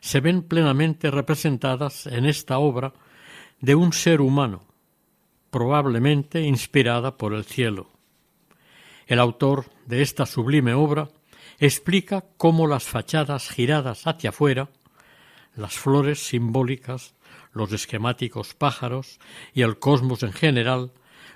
se 0.00 0.20
ven 0.20 0.42
plenamente 0.42 1.10
representadas 1.10 2.06
en 2.06 2.26
esta 2.26 2.58
obra 2.58 2.92
de 3.60 3.74
un 3.74 3.92
ser 3.92 4.20
humano, 4.20 4.64
probablemente 5.50 6.42
inspirada 6.42 7.16
por 7.16 7.34
el 7.34 7.44
cielo. 7.44 7.90
El 9.06 9.20
autor 9.20 9.66
de 9.86 10.02
esta 10.02 10.26
sublime 10.26 10.74
obra 10.74 11.08
explica 11.58 12.24
cómo 12.36 12.66
las 12.66 12.84
fachadas 12.84 13.48
giradas 13.48 14.06
hacia 14.06 14.30
afuera, 14.30 14.70
las 15.54 15.74
flores 15.74 16.26
simbólicas, 16.26 17.14
los 17.52 17.72
esquemáticos 17.72 18.54
pájaros 18.54 19.20
y 19.52 19.62
el 19.62 19.78
cosmos 19.78 20.22
en 20.22 20.32
general 20.32 20.92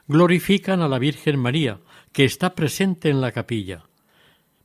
glorifican 0.09 0.81
a 0.83 0.89
la 0.89 0.99
Virgen 0.99 1.39
María, 1.39 1.81
que 2.13 2.25
está 2.25 2.55
presente 2.55 3.11
en 3.11 3.21
la 3.21 3.33
capilla. 3.33 3.85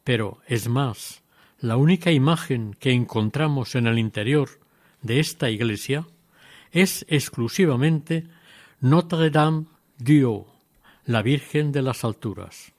Pero 0.04 0.40
es 0.48 0.68
más, 0.68 1.22
la 1.60 1.78
única 1.78 2.12
imagen 2.12 2.76
que 2.80 2.92
encontramos 2.92 3.76
en 3.76 3.88
el 3.88 4.00
interior 4.00 4.50
de 5.02 5.20
esta 5.20 5.50
iglesia 5.50 6.08
es 6.72 7.06
exclusivamente 7.08 8.28
Notre 8.80 9.30
Dame 9.30 9.66
du 9.98 10.48
la 11.06 11.22
Virgen 11.22 11.72
de 11.72 11.82
las 11.82 12.04
Alturas. 12.04 12.72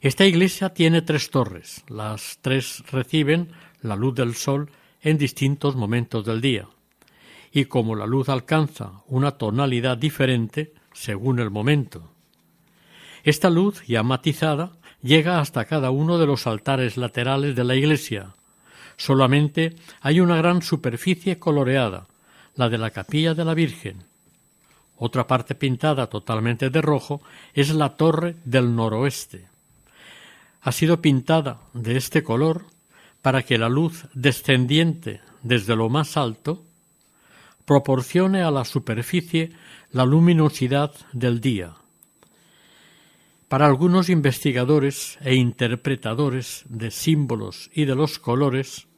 Esta 0.00 0.26
iglesia 0.26 0.74
tiene 0.74 1.00
tres 1.00 1.30
torres. 1.30 1.84
Las 1.88 2.38
tres 2.42 2.82
reciben 2.90 3.48
la 3.80 3.96
luz 3.96 4.14
del 4.14 4.34
sol 4.34 4.70
en 5.00 5.16
distintos 5.16 5.76
momentos 5.76 6.26
del 6.26 6.40
día. 6.40 6.68
Y 7.52 7.66
como 7.66 7.94
la 7.94 8.06
luz 8.06 8.28
alcanza 8.28 9.02
una 9.06 9.32
tonalidad 9.32 9.96
diferente 9.96 10.74
según 10.92 11.38
el 11.38 11.50
momento. 11.50 12.10
Esta 13.22 13.48
luz, 13.48 13.82
ya 13.86 14.02
matizada, 14.02 14.72
llega 15.04 15.38
hasta 15.38 15.66
cada 15.66 15.90
uno 15.90 16.18
de 16.18 16.26
los 16.26 16.48
altares 16.48 16.96
laterales 16.96 17.54
de 17.54 17.62
la 17.62 17.76
iglesia. 17.76 18.30
Solamente 18.96 19.76
hay 20.00 20.18
una 20.18 20.36
gran 20.36 20.62
superficie 20.62 21.38
coloreada, 21.38 22.06
la 22.56 22.68
de 22.68 22.78
la 22.78 22.90
capilla 22.90 23.34
de 23.34 23.44
la 23.44 23.54
Virgen. 23.54 24.04
Otra 24.96 25.26
parte 25.26 25.54
pintada 25.54 26.06
totalmente 26.06 26.70
de 26.70 26.80
rojo 26.80 27.20
es 27.52 27.70
la 27.74 27.96
torre 27.96 28.36
del 28.44 28.74
noroeste. 28.74 29.46
Ha 30.62 30.72
sido 30.72 31.02
pintada 31.02 31.60
de 31.74 31.96
este 31.96 32.22
color 32.22 32.64
para 33.20 33.42
que 33.42 33.58
la 33.58 33.68
luz 33.68 34.06
descendiente 34.14 35.20
desde 35.42 35.76
lo 35.76 35.90
más 35.90 36.16
alto 36.16 36.62
proporcione 37.66 38.42
a 38.42 38.50
la 38.50 38.64
superficie 38.64 39.52
la 39.92 40.06
luminosidad 40.06 40.92
del 41.12 41.40
día. 41.40 41.74
Para 43.54 43.66
algunos 43.66 44.08
investigadores 44.08 45.16
e 45.22 45.36
interpretadores 45.36 46.64
de 46.68 46.90
símbolos 46.90 47.70
y 47.72 47.84
de 47.84 47.94
los 47.94 48.18
colores, 48.18 48.88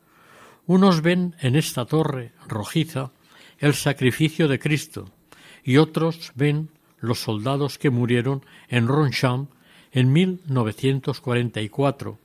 unos 0.65 1.03
ven 1.03 1.35
en 1.41 1.57
esta 1.57 1.85
torre 1.85 2.33
rojiza 2.49 3.13
el 3.59 3.75
sacrificio 3.75 4.49
de 4.49 4.59
Cristo 4.59 5.11
y 5.63 5.77
otros 5.77 6.33
ven 6.35 6.71
los 7.01 7.19
soldados 7.19 7.77
que 7.77 7.91
murieron 7.91 8.47
en 8.71 8.89
Ronchamp 8.89 9.51
en 9.93 10.11
1944 10.11 12.19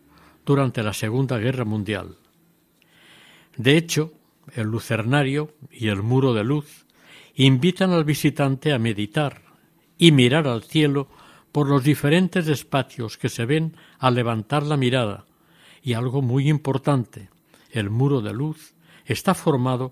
durante 0.46 0.84
la 0.84 0.94
Segunda 0.94 1.38
Guerra 1.38 1.66
Mundial. 1.66 2.16
De 3.58 3.76
hecho, 3.76 4.14
el 4.56 4.68
lucernario 4.68 5.54
y 5.70 5.90
el 5.90 6.02
muro 6.02 6.34
de 6.34 6.46
luz 6.46 6.86
invitan 7.36 7.92
al 7.92 8.06
visitante 8.06 8.72
a 8.72 8.80
meditar 8.80 9.42
y 9.98 10.14
mirar 10.14 10.48
al 10.48 10.64
cielo 10.64 11.10
por 11.52 11.68
los 11.68 11.84
diferentes 11.84 12.48
espacios 12.48 13.18
que 13.18 13.30
se 13.30 13.46
ven 13.46 13.76
al 14.00 14.16
levantar 14.16 14.64
la 14.64 14.78
mirada. 14.78 15.26
Y 15.84 15.94
algo 15.94 16.22
muy 16.22 16.50
importante, 16.50 17.30
el 17.72 17.90
muro 17.90 18.22
de 18.22 18.34
luz 18.34 18.74
está 19.06 19.34
formado 19.34 19.92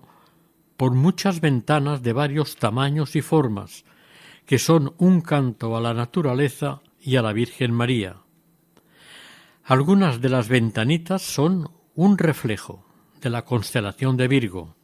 por 0.76 0.92
muchas 0.92 1.40
ventanas 1.40 2.02
de 2.02 2.12
varios 2.12 2.56
tamaños 2.56 3.14
y 3.16 3.22
formas, 3.22 3.84
que 4.46 4.58
son 4.58 4.94
un 4.98 5.20
canto 5.20 5.76
a 5.76 5.80
la 5.80 5.92
naturaleza 5.92 6.80
y 7.00 7.16
a 7.16 7.22
la 7.22 7.32
Virgen 7.32 7.72
María. 7.72 8.16
Algunas 9.64 10.20
de 10.20 10.28
las 10.30 10.48
ventanitas 10.48 11.22
son 11.22 11.70
un 11.94 12.18
reflejo 12.18 12.84
de 13.20 13.30
la 13.30 13.44
constelación 13.44 14.16
de 14.16 14.28
Virgo. 14.28 14.74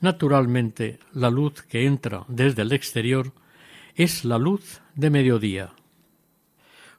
Naturalmente, 0.00 0.98
la 1.12 1.30
luz 1.30 1.62
que 1.62 1.86
entra 1.86 2.24
desde 2.28 2.62
el 2.62 2.72
exterior 2.72 3.32
es 3.94 4.24
la 4.24 4.38
luz 4.38 4.80
de 4.94 5.10
mediodía. 5.10 5.70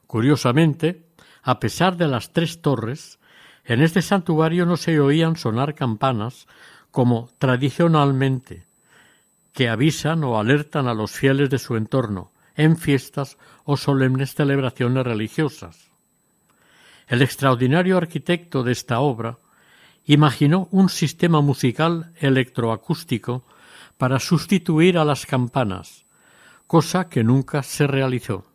Curiosamente, 0.06 1.06
a 1.42 1.60
pesar 1.60 1.96
de 1.96 2.08
las 2.08 2.32
tres 2.32 2.62
torres, 2.62 3.18
en 3.64 3.82
este 3.82 4.02
santuario 4.02 4.66
no 4.66 4.76
se 4.76 5.00
oían 5.00 5.36
sonar 5.36 5.74
campanas 5.74 6.46
como 6.90 7.30
tradicionalmente, 7.38 8.66
que 9.52 9.68
avisan 9.68 10.24
o 10.24 10.38
alertan 10.38 10.86
a 10.86 10.94
los 10.94 11.12
fieles 11.12 11.50
de 11.50 11.58
su 11.58 11.76
entorno 11.76 12.30
en 12.56 12.76
fiestas 12.76 13.36
o 13.64 13.76
solemnes 13.76 14.34
celebraciones 14.34 15.04
religiosas. 15.04 15.88
El 17.06 17.22
extraordinario 17.22 17.96
arquitecto 17.96 18.62
de 18.62 18.72
esta 18.72 19.00
obra 19.00 19.38
imaginó 20.06 20.68
un 20.70 20.88
sistema 20.88 21.40
musical 21.40 22.12
electroacústico 22.20 23.44
para 23.98 24.18
sustituir 24.18 24.98
a 24.98 25.04
las 25.04 25.26
campanas, 25.26 26.03
cosa 26.74 27.08
que 27.08 27.22
nunca 27.22 27.62
se 27.62 27.86
realizó. 27.86 28.46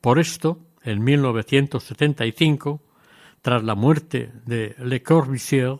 Por 0.00 0.18
esto, 0.18 0.60
en 0.84 1.04
1975, 1.04 2.80
tras 3.42 3.62
la 3.62 3.74
muerte 3.74 4.32
de 4.46 4.74
Le 4.78 5.02
Corbusier, 5.02 5.76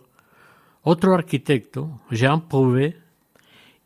otro 0.82 1.14
arquitecto, 1.14 2.02
Jean 2.10 2.46
Prouvé, 2.46 3.00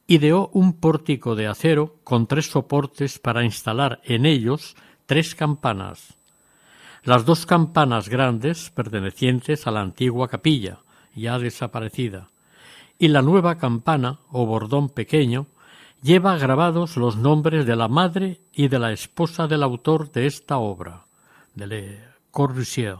ideó 0.09 0.51
un 0.53 0.81
pórtico 0.81 1.37
de 1.37 1.47
acero 1.47 1.95
con 2.03 2.27
tres 2.27 2.51
soportes 2.51 3.21
para 3.21 3.45
instalar 3.45 4.01
en 4.03 4.27
ellos 4.27 4.75
tres 5.07 5.37
campanas, 5.37 6.17
las 7.05 7.25
dos 7.25 7.47
campanas 7.47 8.09
grandes 8.09 8.71
pertenecientes 8.71 9.69
a 9.69 9.71
la 9.71 9.83
antigua 9.83 10.27
capilla, 10.27 10.81
ya 11.15 11.39
desaparecida, 11.39 12.31
y 12.99 13.07
la 13.07 13.23
nueva 13.23 13.59
campana 13.59 14.19
o 14.33 14.45
bordón 14.45 14.89
pequeño 14.89 15.47
lleva 16.03 16.37
grabados 16.39 16.97
los 16.97 17.17
nombres 17.17 17.67
de 17.67 17.77
la 17.77 17.89
madre 17.89 18.41
y 18.53 18.69
de 18.69 18.79
la 18.79 18.93
esposa 18.93 19.47
del 19.47 19.63
autor 19.63 20.13
de 20.13 20.27
esta 20.27 20.59
obra, 20.59 21.07
de 21.55 21.67
Le 21.67 22.05
Corbusier. 22.31 22.99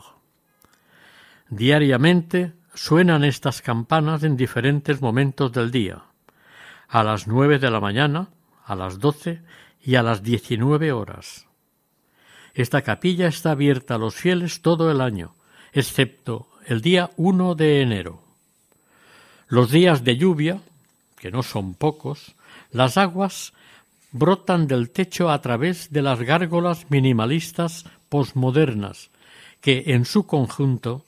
Diariamente 1.49 2.55
suenan 2.75 3.25
estas 3.25 3.63
campanas 3.63 4.23
en 4.23 4.37
diferentes 4.37 5.01
momentos 5.01 5.53
del 5.53 5.71
día, 5.71 6.03
a 6.89 7.03
las 7.03 7.27
nueve 7.27 7.59
de 7.59 7.71
la 7.71 7.81
mañana, 7.81 8.29
a 8.65 8.75
las 8.75 8.99
doce 8.99 9.43
y 9.81 9.95
a 9.95 10.03
las 10.03 10.23
diecinueve 10.23 10.93
horas. 10.93 11.47
Esta 12.55 12.83
capilla 12.83 13.29
está 13.29 13.53
abierta 13.53 13.95
a 13.95 13.99
los 13.99 14.15
fieles 14.15 14.63
todo 14.63 14.91
el 14.91 15.01
año, 15.01 15.35
excepto 15.73 16.49
el 16.67 16.81
día 16.81 17.11
1 17.17 17.55
de 17.55 17.83
enero. 17.83 18.23
Los 19.47 19.71
días 19.71 20.03
de 20.03 20.17
lluvia, 20.17 20.61
que 21.19 21.31
no 21.31 21.43
son 21.43 21.75
pocos, 21.75 22.35
las 22.71 22.97
aguas 22.97 23.53
brotan 24.13 24.67
del 24.67 24.91
techo 24.91 25.31
a 25.31 25.41
través 25.41 25.91
de 25.91 26.03
las 26.03 26.21
gárgolas 26.21 26.87
minimalistas 26.91 27.85
posmodernas, 28.09 29.11
que 29.61 29.85
en 29.87 30.05
su 30.05 30.27
conjunto 30.27 31.05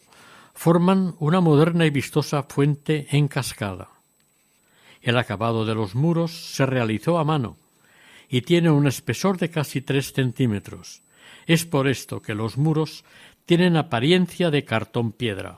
forman 0.54 1.14
una 1.18 1.40
moderna 1.40 1.86
y 1.86 1.90
vistosa 1.90 2.42
fuente 2.42 3.06
en 3.10 3.28
cascada. 3.28 3.88
El 5.00 5.16
acabado 5.16 5.64
de 5.64 5.74
los 5.74 5.94
muros 5.94 6.32
se 6.32 6.66
realizó 6.66 7.18
a 7.18 7.24
mano 7.24 7.56
y 8.28 8.42
tiene 8.42 8.70
un 8.70 8.86
espesor 8.86 9.38
de 9.38 9.50
casi 9.50 9.80
tres 9.80 10.12
centímetros. 10.12 11.02
Es 11.46 11.64
por 11.64 11.88
esto 11.88 12.20
que 12.20 12.34
los 12.34 12.58
muros 12.58 13.04
tienen 13.46 13.76
apariencia 13.76 14.50
de 14.50 14.64
cartón 14.64 15.12
piedra. 15.12 15.56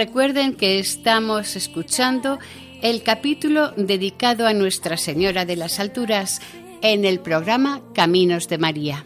Recuerden 0.00 0.54
que 0.54 0.78
estamos 0.78 1.56
escuchando 1.56 2.38
el 2.80 3.02
capítulo 3.02 3.72
dedicado 3.72 4.46
a 4.46 4.54
Nuestra 4.54 4.96
Señora 4.96 5.44
de 5.44 5.56
las 5.56 5.78
Alturas 5.78 6.40
en 6.80 7.04
el 7.04 7.20
programa 7.20 7.82
Caminos 7.94 8.48
de 8.48 8.56
María. 8.56 9.04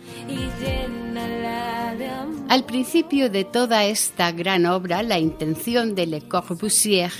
Al 2.48 2.64
principio 2.64 3.28
de 3.28 3.42
toda 3.42 3.84
esta 3.86 4.30
gran 4.30 4.66
obra, 4.66 5.02
la 5.02 5.18
intención 5.18 5.96
de 5.96 6.06
Le 6.06 6.20
Corbusier 6.20 7.10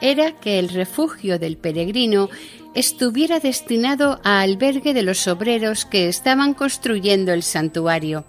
era 0.00 0.32
que 0.36 0.58
el 0.58 0.70
refugio 0.70 1.38
del 1.38 1.58
peregrino 1.58 2.30
estuviera 2.74 3.38
destinado 3.38 4.18
a 4.24 4.40
albergue 4.40 4.94
de 4.94 5.02
los 5.02 5.28
obreros 5.28 5.84
que 5.84 6.08
estaban 6.08 6.54
construyendo 6.54 7.34
el 7.34 7.42
santuario. 7.42 8.24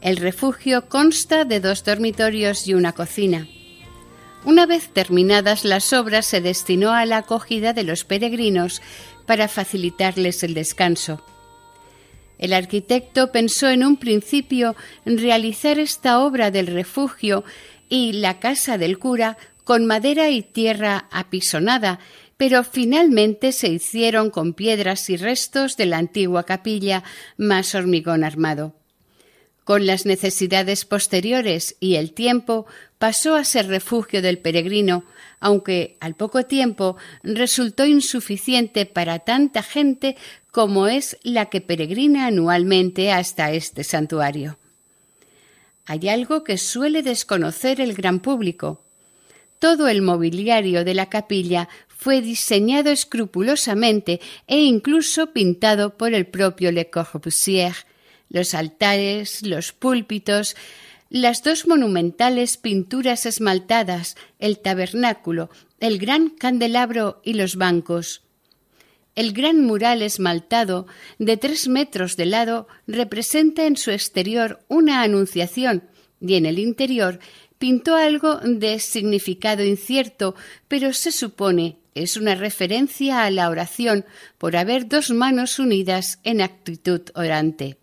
El 0.00 0.18
refugio 0.18 0.88
consta 0.88 1.44
de 1.44 1.60
dos 1.60 1.82
dormitorios 1.84 2.68
y 2.68 2.74
una 2.74 2.92
cocina. 2.92 3.48
Una 4.44 4.66
vez 4.66 4.90
terminadas 4.90 5.64
las 5.64 5.92
obras 5.92 6.26
se 6.26 6.40
destinó 6.40 6.92
a 6.92 7.04
la 7.06 7.18
acogida 7.18 7.72
de 7.72 7.82
los 7.82 8.04
peregrinos 8.04 8.80
para 9.26 9.48
facilitarles 9.48 10.42
el 10.44 10.54
descanso. 10.54 11.24
El 12.38 12.52
arquitecto 12.52 13.32
pensó 13.32 13.68
en 13.68 13.84
un 13.84 13.96
principio 13.96 14.76
realizar 15.04 15.78
esta 15.78 16.20
obra 16.20 16.50
del 16.50 16.66
refugio 16.66 17.44
y 17.88 18.12
la 18.12 18.38
casa 18.38 18.78
del 18.78 18.98
cura 18.98 19.38
con 19.64 19.86
madera 19.86 20.28
y 20.30 20.42
tierra 20.42 21.08
apisonada, 21.10 21.98
pero 22.36 22.62
finalmente 22.62 23.50
se 23.52 23.68
hicieron 23.68 24.30
con 24.30 24.52
piedras 24.52 25.08
y 25.10 25.16
restos 25.16 25.76
de 25.76 25.86
la 25.86 25.98
antigua 25.98 26.44
capilla 26.44 27.02
más 27.36 27.74
hormigón 27.74 28.22
armado. 28.22 28.74
Con 29.66 29.84
las 29.84 30.06
necesidades 30.06 30.84
posteriores 30.84 31.74
y 31.80 31.96
el 31.96 32.12
tiempo 32.12 32.66
pasó 32.98 33.34
a 33.34 33.42
ser 33.42 33.66
refugio 33.66 34.22
del 34.22 34.38
peregrino, 34.38 35.02
aunque 35.40 35.96
al 35.98 36.14
poco 36.14 36.44
tiempo 36.44 36.96
resultó 37.24 37.84
insuficiente 37.84 38.86
para 38.86 39.18
tanta 39.18 39.64
gente 39.64 40.16
como 40.52 40.86
es 40.86 41.18
la 41.24 41.46
que 41.46 41.60
peregrina 41.60 42.28
anualmente 42.28 43.10
hasta 43.10 43.50
este 43.50 43.82
santuario. 43.82 44.56
Hay 45.84 46.08
algo 46.10 46.44
que 46.44 46.58
suele 46.58 47.02
desconocer 47.02 47.80
el 47.80 47.94
gran 47.94 48.20
público. 48.20 48.84
Todo 49.58 49.88
el 49.88 50.00
mobiliario 50.00 50.84
de 50.84 50.94
la 50.94 51.06
capilla 51.08 51.68
fue 51.88 52.20
diseñado 52.20 52.92
escrupulosamente 52.92 54.20
e 54.46 54.60
incluso 54.60 55.32
pintado 55.32 55.96
por 55.96 56.14
el 56.14 56.24
propio 56.24 56.70
Le 56.70 56.88
Corbusier, 56.88 57.74
los 58.28 58.54
altares, 58.54 59.42
los 59.46 59.72
púlpitos, 59.72 60.56
las 61.08 61.42
dos 61.42 61.66
monumentales 61.66 62.56
pinturas 62.56 63.26
esmaltadas, 63.26 64.16
el 64.38 64.58
tabernáculo, 64.58 65.50
el 65.80 65.98
gran 65.98 66.30
candelabro 66.30 67.20
y 67.24 67.34
los 67.34 67.56
bancos. 67.56 68.22
El 69.14 69.32
gran 69.32 69.64
mural 69.64 70.02
esmaltado 70.02 70.86
de 71.18 71.36
tres 71.36 71.68
metros 71.68 72.16
de 72.16 72.26
lado 72.26 72.68
representa 72.86 73.66
en 73.66 73.76
su 73.76 73.90
exterior 73.90 74.60
una 74.68 75.02
anunciación 75.02 75.84
y 76.20 76.34
en 76.34 76.44
el 76.44 76.58
interior 76.58 77.18
pintó 77.58 77.94
algo 77.94 78.36
de 78.36 78.78
significado 78.78 79.64
incierto, 79.64 80.34
pero 80.68 80.92
se 80.92 81.12
supone 81.12 81.78
es 81.94 82.18
una 82.18 82.34
referencia 82.34 83.24
a 83.24 83.30
la 83.30 83.48
oración 83.48 84.04
por 84.36 84.54
haber 84.54 84.86
dos 84.86 85.10
manos 85.10 85.58
unidas 85.58 86.20
en 86.24 86.42
actitud 86.42 87.00
orante. 87.14 87.78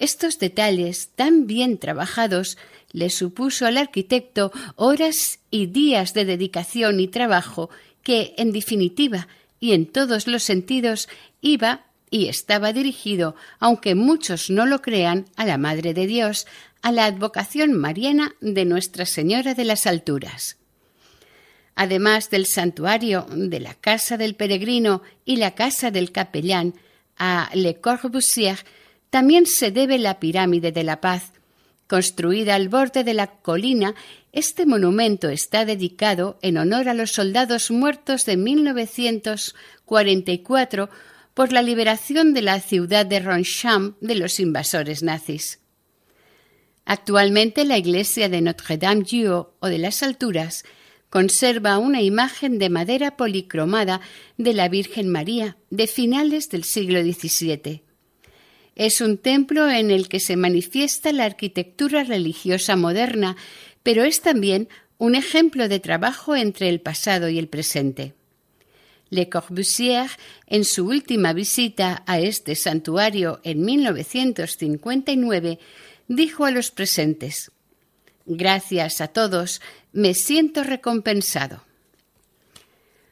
Estos 0.00 0.38
detalles 0.38 1.10
tan 1.14 1.46
bien 1.46 1.76
trabajados 1.76 2.56
le 2.90 3.10
supuso 3.10 3.66
al 3.66 3.76
arquitecto 3.76 4.50
horas 4.74 5.40
y 5.50 5.66
días 5.66 6.14
de 6.14 6.24
dedicación 6.24 7.00
y 7.00 7.06
trabajo 7.06 7.68
que, 8.02 8.34
en 8.38 8.50
definitiva 8.50 9.28
y 9.60 9.72
en 9.72 9.84
todos 9.84 10.26
los 10.26 10.42
sentidos, 10.42 11.06
iba 11.42 11.84
y 12.08 12.28
estaba 12.28 12.72
dirigido, 12.72 13.36
aunque 13.58 13.94
muchos 13.94 14.48
no 14.48 14.64
lo 14.64 14.80
crean, 14.80 15.26
a 15.36 15.44
la 15.44 15.58
Madre 15.58 15.92
de 15.92 16.06
Dios, 16.06 16.46
a 16.80 16.92
la 16.92 17.04
advocación 17.04 17.74
mariana 17.74 18.34
de 18.40 18.64
Nuestra 18.64 19.04
Señora 19.04 19.52
de 19.52 19.66
las 19.66 19.86
Alturas. 19.86 20.56
Además 21.74 22.30
del 22.30 22.46
santuario, 22.46 23.26
de 23.30 23.60
la 23.60 23.74
casa 23.74 24.16
del 24.16 24.34
peregrino 24.34 25.02
y 25.26 25.36
la 25.36 25.54
casa 25.54 25.90
del 25.90 26.10
capellán, 26.10 26.74
a 27.18 27.50
Le 27.52 27.82
Corbusier 27.82 28.64
también 29.10 29.44
se 29.46 29.70
debe 29.70 29.98
la 29.98 30.18
pirámide 30.20 30.72
de 30.72 30.84
la 30.84 31.00
paz. 31.00 31.32
Construida 31.86 32.54
al 32.54 32.68
borde 32.68 33.04
de 33.04 33.14
la 33.14 33.26
colina, 33.26 33.94
este 34.32 34.64
monumento 34.64 35.28
está 35.28 35.64
dedicado 35.64 36.38
en 36.40 36.56
honor 36.56 36.88
a 36.88 36.94
los 36.94 37.10
soldados 37.10 37.72
muertos 37.72 38.24
de 38.24 38.36
1944 38.36 40.88
por 41.34 41.52
la 41.52 41.62
liberación 41.62 42.32
de 42.32 42.42
la 42.42 42.60
ciudad 42.60 43.06
de 43.06 43.18
Roncham 43.18 43.96
de 44.00 44.14
los 44.14 44.38
invasores 44.38 45.02
nazis. 45.02 45.58
Actualmente 46.84 47.64
la 47.64 47.78
iglesia 47.78 48.28
de 48.28 48.40
Notre-Dame-Dieu 48.40 49.48
o 49.58 49.66
de 49.66 49.78
las 49.78 50.02
Alturas 50.02 50.64
conserva 51.08 51.78
una 51.78 52.02
imagen 52.02 52.58
de 52.58 52.68
madera 52.70 53.16
policromada 53.16 54.00
de 54.38 54.54
la 54.54 54.68
Virgen 54.68 55.08
María 55.08 55.56
de 55.70 55.88
finales 55.88 56.50
del 56.50 56.62
siglo 56.62 57.02
XVII. 57.02 57.82
Es 58.80 59.02
un 59.02 59.18
templo 59.18 59.68
en 59.68 59.90
el 59.90 60.08
que 60.08 60.20
se 60.20 60.38
manifiesta 60.38 61.12
la 61.12 61.26
arquitectura 61.26 62.02
religiosa 62.02 62.76
moderna, 62.76 63.36
pero 63.82 64.04
es 64.04 64.22
también 64.22 64.70
un 64.96 65.14
ejemplo 65.14 65.68
de 65.68 65.80
trabajo 65.80 66.34
entre 66.34 66.70
el 66.70 66.80
pasado 66.80 67.28
y 67.28 67.38
el 67.38 67.46
presente. 67.46 68.14
Le 69.10 69.28
Corbusier, 69.28 70.08
en 70.46 70.64
su 70.64 70.86
última 70.86 71.34
visita 71.34 72.02
a 72.06 72.20
este 72.20 72.54
santuario 72.54 73.40
en 73.44 73.66
1959, 73.66 75.58
dijo 76.08 76.46
a 76.46 76.50
los 76.50 76.70
presentes 76.70 77.52
Gracias 78.24 79.02
a 79.02 79.08
todos, 79.08 79.60
me 79.92 80.14
siento 80.14 80.64
recompensado. 80.64 81.64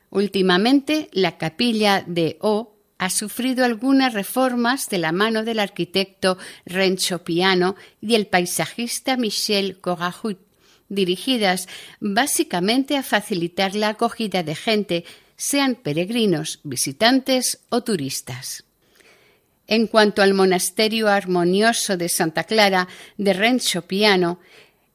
Últimamente, 0.09 1.11
la 1.13 1.37
capilla 1.37 2.03
de 2.07 2.39
O 2.41 2.78
ha 2.99 3.11
sufrido 3.11 3.65
algunas 3.65 4.13
reformas 4.13 4.89
de 4.89 4.99
la 4.99 5.13
mano 5.13 5.45
del 5.45 5.61
arquitecto 5.61 6.37
Renzo 6.67 7.23
Piano 7.23 7.77
y 8.01 8.17
el 8.17 8.27
paisajista 8.27 9.17
Michel 9.17 9.79
Corajut, 9.81 10.39
dirigidas 10.89 11.69
básicamente 12.01 12.97
a 12.97 13.03
facilitar 13.03 13.75
la 13.75 13.91
acogida 13.91 14.43
de 14.43 14.55
gente, 14.55 15.05
sean 15.37 15.77
peregrinos, 15.77 16.59
visitantes 16.65 17.61
o 17.69 17.83
turistas. 17.83 18.65
En 19.69 19.87
cuanto 19.87 20.23
al 20.23 20.35
monasterio 20.35 21.09
armonioso 21.09 21.97
de 21.97 22.09
Santa 22.09 22.45
Clara 22.45 22.89
de 23.17 23.33
Renzo 23.33 23.83
Piano, 23.83 24.41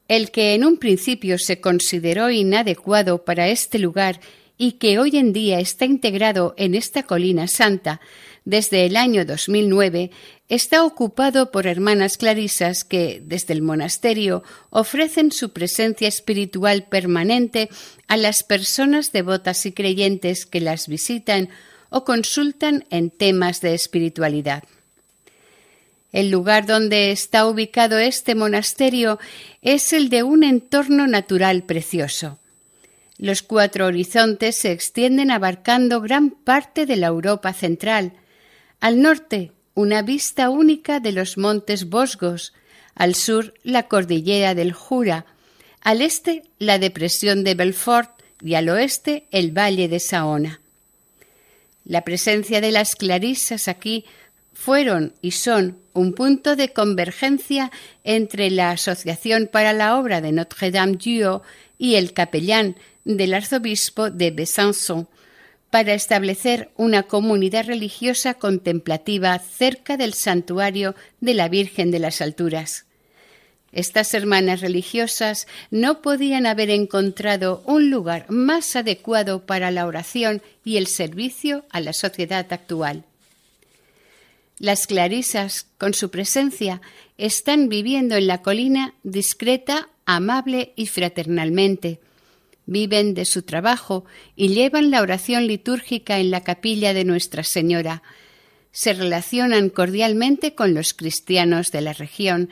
el 0.08 0.30
que 0.30 0.54
en 0.54 0.64
un 0.64 0.76
principio 0.76 1.38
se 1.38 1.60
consideró 1.60 2.30
inadecuado 2.30 3.24
para 3.24 3.48
este 3.48 3.78
lugar 3.78 4.20
y 4.56 4.72
que 4.72 4.98
hoy 4.98 5.16
en 5.16 5.32
día 5.32 5.60
está 5.60 5.84
integrado 5.84 6.54
en 6.56 6.74
esta 6.74 7.02
colina 7.02 7.48
santa 7.48 8.00
desde 8.44 8.84
el 8.84 8.96
año 8.96 9.24
2009, 9.24 10.10
está 10.48 10.84
ocupado 10.84 11.50
por 11.50 11.66
hermanas 11.66 12.18
clarisas 12.18 12.84
que, 12.84 13.22
desde 13.24 13.54
el 13.54 13.62
monasterio, 13.62 14.42
ofrecen 14.70 15.32
su 15.32 15.52
presencia 15.52 16.08
espiritual 16.08 16.84
permanente 16.84 17.70
a 18.06 18.16
las 18.16 18.42
personas 18.42 19.12
devotas 19.12 19.64
y 19.64 19.72
creyentes 19.72 20.44
que 20.44 20.60
las 20.60 20.88
visitan 20.88 21.48
o 21.88 22.04
consultan 22.04 22.84
en 22.90 23.10
temas 23.10 23.60
de 23.60 23.74
espiritualidad. 23.74 24.64
El 26.12 26.30
lugar 26.30 26.66
donde 26.66 27.10
está 27.10 27.46
ubicado 27.46 27.98
este 27.98 28.34
monasterio 28.34 29.18
es 29.62 29.92
el 29.92 30.10
de 30.10 30.22
un 30.22 30.44
entorno 30.44 31.06
natural 31.06 31.64
precioso. 31.64 32.38
Los 33.18 33.42
cuatro 33.42 33.86
horizontes 33.86 34.56
se 34.56 34.72
extienden 34.72 35.30
abarcando 35.30 36.00
gran 36.00 36.30
parte 36.30 36.84
de 36.84 36.96
la 36.96 37.06
Europa 37.08 37.52
central. 37.52 38.12
Al 38.80 39.00
norte, 39.00 39.52
una 39.74 40.02
vista 40.02 40.50
única 40.50 41.00
de 41.00 41.12
los 41.12 41.38
montes 41.38 41.88
Vosgos, 41.88 42.52
al 42.94 43.14
sur, 43.14 43.54
la 43.62 43.84
cordillera 43.84 44.54
del 44.54 44.72
Jura, 44.72 45.26
al 45.80 46.02
este, 46.02 46.42
la 46.58 46.78
depresión 46.78 47.44
de 47.44 47.54
Belfort 47.54 48.10
y 48.40 48.54
al 48.54 48.68
oeste, 48.68 49.26
el 49.30 49.56
valle 49.56 49.88
de 49.88 50.00
Saona. 50.00 50.60
La 51.84 52.02
presencia 52.02 52.60
de 52.60 52.72
las 52.72 52.96
clarisas 52.96 53.68
aquí 53.68 54.04
fueron 54.54 55.12
y 55.20 55.32
son 55.32 55.78
un 55.92 56.14
punto 56.14 56.56
de 56.56 56.72
convergencia 56.72 57.70
entre 58.04 58.50
la 58.50 58.70
Asociación 58.70 59.48
para 59.50 59.72
la 59.72 59.98
Obra 59.98 60.20
de 60.20 60.32
Notre-Dame-du-Haut 60.32 61.42
y 61.76 61.96
el 61.96 62.12
capellán 62.12 62.76
del 63.04 63.34
arzobispo 63.34 64.10
de 64.10 64.30
Besançon 64.30 65.08
para 65.70 65.94
establecer 65.94 66.70
una 66.76 67.02
comunidad 67.02 67.66
religiosa 67.66 68.34
contemplativa 68.34 69.38
cerca 69.38 69.96
del 69.96 70.14
santuario 70.14 70.94
de 71.20 71.34
la 71.34 71.48
Virgen 71.48 71.90
de 71.90 71.98
las 71.98 72.20
Alturas. 72.20 72.86
Estas 73.72 74.14
hermanas 74.14 74.60
religiosas 74.60 75.48
no 75.72 76.00
podían 76.00 76.46
haber 76.46 76.70
encontrado 76.70 77.60
un 77.66 77.90
lugar 77.90 78.26
más 78.28 78.76
adecuado 78.76 79.46
para 79.46 79.72
la 79.72 79.86
oración 79.86 80.42
y 80.64 80.76
el 80.76 80.86
servicio 80.86 81.64
a 81.70 81.80
la 81.80 81.92
sociedad 81.92 82.46
actual. 82.52 83.02
Las 84.60 84.86
clarisas, 84.86 85.66
con 85.78 85.92
su 85.92 86.10
presencia, 86.10 86.80
están 87.18 87.68
viviendo 87.68 88.14
en 88.14 88.28
la 88.28 88.42
colina 88.42 88.94
discreta, 89.02 89.88
amable 90.06 90.72
y 90.76 90.86
fraternalmente, 90.86 91.98
viven 92.66 93.14
de 93.14 93.24
su 93.24 93.42
trabajo 93.42 94.04
y 94.36 94.48
llevan 94.48 94.90
la 94.90 95.02
oración 95.02 95.46
litúrgica 95.46 96.18
en 96.18 96.30
la 96.30 96.42
capilla 96.42 96.94
de 96.94 97.04
Nuestra 97.04 97.42
Señora. 97.44 98.02
Se 98.72 98.92
relacionan 98.92 99.68
cordialmente 99.68 100.54
con 100.54 100.74
los 100.74 100.94
cristianos 100.94 101.70
de 101.70 101.80
la 101.80 101.92
región, 101.92 102.50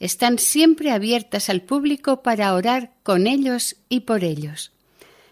están 0.00 0.38
siempre 0.38 0.90
abiertas 0.90 1.48
al 1.48 1.62
público 1.62 2.22
para 2.22 2.54
orar 2.54 2.92
con 3.02 3.26
ellos 3.26 3.76
y 3.88 4.00
por 4.00 4.24
ellos. 4.24 4.72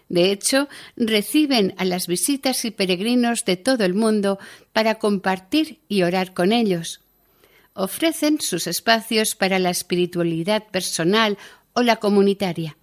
De 0.09 0.31
hecho, 0.31 0.67
reciben 0.95 1.73
a 1.77 1.85
las 1.85 2.07
visitas 2.07 2.65
y 2.65 2.71
peregrinos 2.71 3.45
de 3.45 3.57
todo 3.57 3.83
el 3.83 3.93
mundo 3.93 4.39
para 4.71 4.95
compartir 4.95 5.79
y 5.87 6.03
orar 6.03 6.33
con 6.33 6.51
ellos. 6.51 7.01
Ofrecen 7.73 8.39
sus 8.39 8.67
espacios 8.67 9.35
para 9.35 9.59
la 9.59 9.71
espiritualidad 9.71 10.67
personal 10.67 11.37
o 11.73 11.81
la 11.81 11.95
comunitaria. 11.95 12.77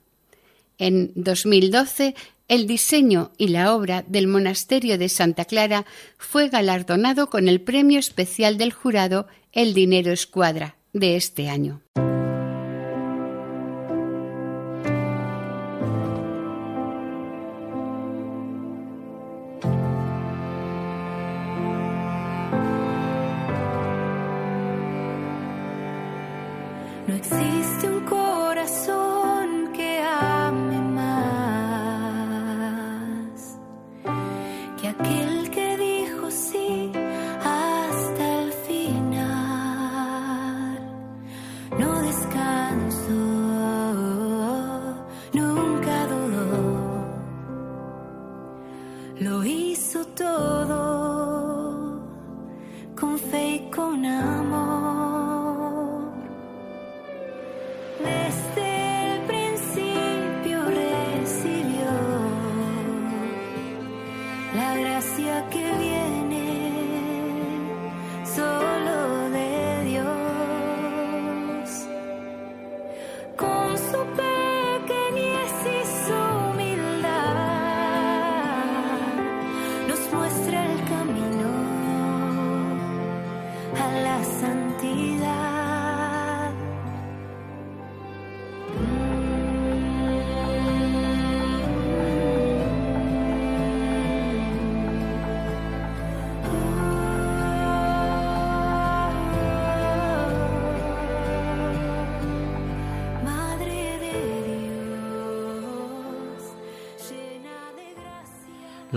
En 0.80 1.12
2012, 1.14 2.14
el 2.48 2.66
diseño 2.66 3.32
y 3.36 3.48
la 3.48 3.74
obra 3.74 4.02
del 4.08 4.26
monasterio 4.26 4.96
de 4.96 5.10
Santa 5.10 5.44
Clara 5.44 5.84
fue 6.16 6.48
galardonado 6.48 7.28
con 7.28 7.48
el 7.48 7.60
premio 7.60 7.98
especial 7.98 8.56
del 8.56 8.72
jurado 8.72 9.26
El 9.52 9.74
Dinero 9.74 10.10
Escuadra 10.10 10.76
de 10.94 11.16
este 11.16 11.50
año. 11.50 11.82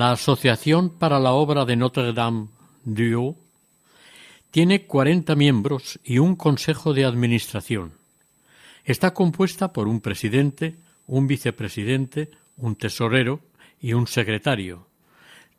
La 0.04 0.12
Asociación 0.12 0.90
para 0.90 1.18
la 1.18 1.32
Obra 1.32 1.64
de 1.64 1.78
Notre-Dame 1.78 2.50
du 2.84 3.38
tiene 4.52 4.86
40 4.86 5.34
miembros 5.36 5.98
y 6.04 6.18
un 6.18 6.36
consejo 6.36 6.94
de 6.94 7.06
administración. 7.06 7.94
Está 8.84 9.14
compuesta 9.14 9.72
por 9.72 9.88
un 9.88 10.02
presidente, 10.02 10.76
un 11.08 11.26
vicepresidente, 11.26 12.32
un 12.58 12.76
tesorero 12.76 13.40
y 13.80 13.94
un 13.94 14.06
secretario. 14.08 14.88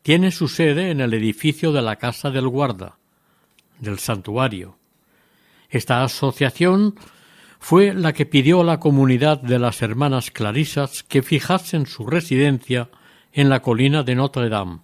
Tiene 0.02 0.30
su 0.30 0.46
sede 0.48 0.90
en 0.90 1.00
el 1.00 1.14
edificio 1.14 1.72
de 1.72 1.80
la 1.80 1.96
Casa 1.96 2.28
del 2.28 2.46
Guarda, 2.46 2.98
del 3.80 3.98
santuario. 3.98 4.76
Esta 5.70 6.04
asociación 6.04 6.96
fue 7.60 7.94
la 7.94 8.12
que 8.12 8.26
pidió 8.26 8.60
a 8.60 8.64
la 8.64 8.78
comunidad 8.78 9.40
de 9.40 9.58
las 9.58 9.80
hermanas 9.80 10.30
clarisas 10.30 11.02
que 11.02 11.22
fijasen 11.22 11.86
su 11.86 12.04
residencia 12.04 12.90
en 13.34 13.48
la 13.50 13.60
colina 13.60 14.02
de 14.02 14.14
Notre 14.14 14.48
Dame, 14.48 14.78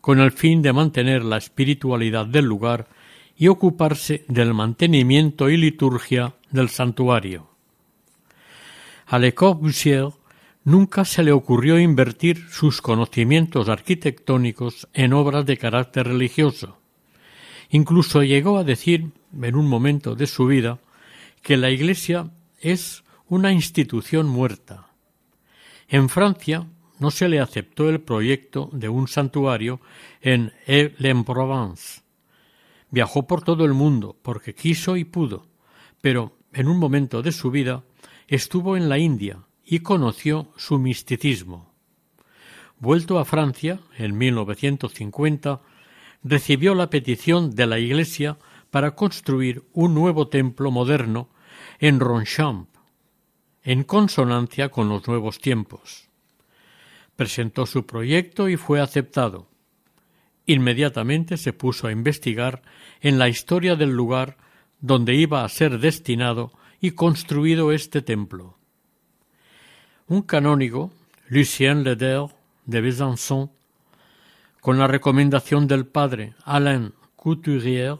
con 0.00 0.20
el 0.20 0.30
fin 0.30 0.62
de 0.62 0.72
mantener 0.72 1.24
la 1.24 1.38
espiritualidad 1.38 2.26
del 2.26 2.44
lugar 2.44 2.86
y 3.36 3.48
ocuparse 3.48 4.24
del 4.28 4.54
mantenimiento 4.54 5.50
y 5.50 5.56
liturgia 5.56 6.34
del 6.50 6.68
santuario. 6.68 7.48
A 9.06 9.18
Le 9.18 9.34
Corbusier 9.34 10.08
nunca 10.64 11.04
se 11.04 11.22
le 11.22 11.32
ocurrió 11.32 11.78
invertir 11.78 12.48
sus 12.50 12.82
conocimientos 12.82 13.68
arquitectónicos 13.68 14.88
en 14.92 15.12
obras 15.12 15.46
de 15.46 15.56
carácter 15.56 16.08
religioso. 16.08 16.78
Incluso 17.70 18.22
llegó 18.22 18.58
a 18.58 18.64
decir, 18.64 19.10
en 19.40 19.56
un 19.56 19.68
momento 19.68 20.14
de 20.14 20.26
su 20.26 20.46
vida, 20.46 20.78
que 21.42 21.56
la 21.56 21.70
Iglesia 21.70 22.30
es 22.60 23.04
una 23.28 23.52
institución 23.52 24.26
muerta. 24.28 24.88
En 25.88 26.08
Francia 26.08 26.66
no 26.98 27.10
se 27.10 27.28
le 27.28 27.40
aceptó 27.40 27.88
el 27.88 28.00
proyecto 28.00 28.70
de 28.72 28.88
un 28.88 29.08
santuario 29.08 29.80
en 30.20 30.52
Aix-en-Provence. 30.66 32.02
Viajó 32.90 33.26
por 33.26 33.42
todo 33.42 33.64
el 33.64 33.74
mundo 33.74 34.16
porque 34.22 34.54
quiso 34.54 34.96
y 34.96 35.04
pudo, 35.04 35.46
pero 36.00 36.36
en 36.52 36.68
un 36.68 36.78
momento 36.78 37.22
de 37.22 37.32
su 37.32 37.50
vida 37.50 37.84
estuvo 38.28 38.76
en 38.76 38.88
la 38.88 38.98
India 38.98 39.40
y 39.64 39.80
conoció 39.80 40.52
su 40.56 40.78
misticismo. 40.78 41.72
Vuelto 42.78 43.18
a 43.18 43.24
Francia 43.24 43.80
en 43.96 44.16
1950, 44.16 45.60
recibió 46.22 46.74
la 46.74 46.90
petición 46.90 47.54
de 47.54 47.66
la 47.66 47.78
Iglesia 47.78 48.38
para 48.70 48.94
construir 48.94 49.64
un 49.72 49.94
nuevo 49.94 50.28
templo 50.28 50.70
moderno 50.70 51.28
en 51.78 52.00
Ronchamp, 52.00 52.68
en 53.62 53.84
consonancia 53.84 54.68
con 54.68 54.88
los 54.88 55.06
nuevos 55.08 55.38
tiempos. 55.38 56.08
Presentó 57.16 57.66
su 57.66 57.86
proyecto 57.86 58.48
y 58.48 58.56
fue 58.56 58.80
aceptado. 58.80 59.48
Inmediatamente 60.46 61.36
se 61.36 61.52
puso 61.52 61.88
a 61.88 61.92
investigar 61.92 62.62
en 63.00 63.18
la 63.18 63.28
historia 63.28 63.74
del 63.74 63.90
lugar 63.90 64.36
donde 64.80 65.14
iba 65.14 65.44
a 65.44 65.48
ser 65.48 65.78
destinado 65.80 66.52
y 66.80 66.92
construido 66.92 67.72
este 67.72 68.02
templo. 68.02 68.56
Un 70.06 70.22
canónigo, 70.22 70.92
Lucien 71.28 71.82
Leder, 71.82 72.26
de 72.64 72.80
Besançon, 72.80 73.50
con 74.60 74.78
la 74.78 74.86
recomendación 74.86 75.66
del 75.66 75.86
padre 75.86 76.34
Alain 76.44 76.92
Couturier, 77.16 77.96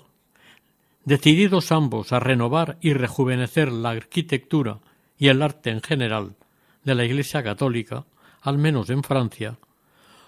decididos 1.04 1.72
ambos 1.72 2.12
a 2.12 2.20
renovar 2.20 2.78
y 2.80 2.92
rejuvenecer 2.92 3.72
la 3.72 3.90
arquitectura 3.90 4.80
y 5.18 5.28
el 5.28 5.42
arte 5.42 5.70
en 5.70 5.80
general 5.80 6.36
de 6.84 6.94
la 6.94 7.04
Iglesia 7.04 7.42
católica, 7.42 8.04
al 8.46 8.58
menos 8.58 8.90
en 8.90 9.02
Francia, 9.02 9.58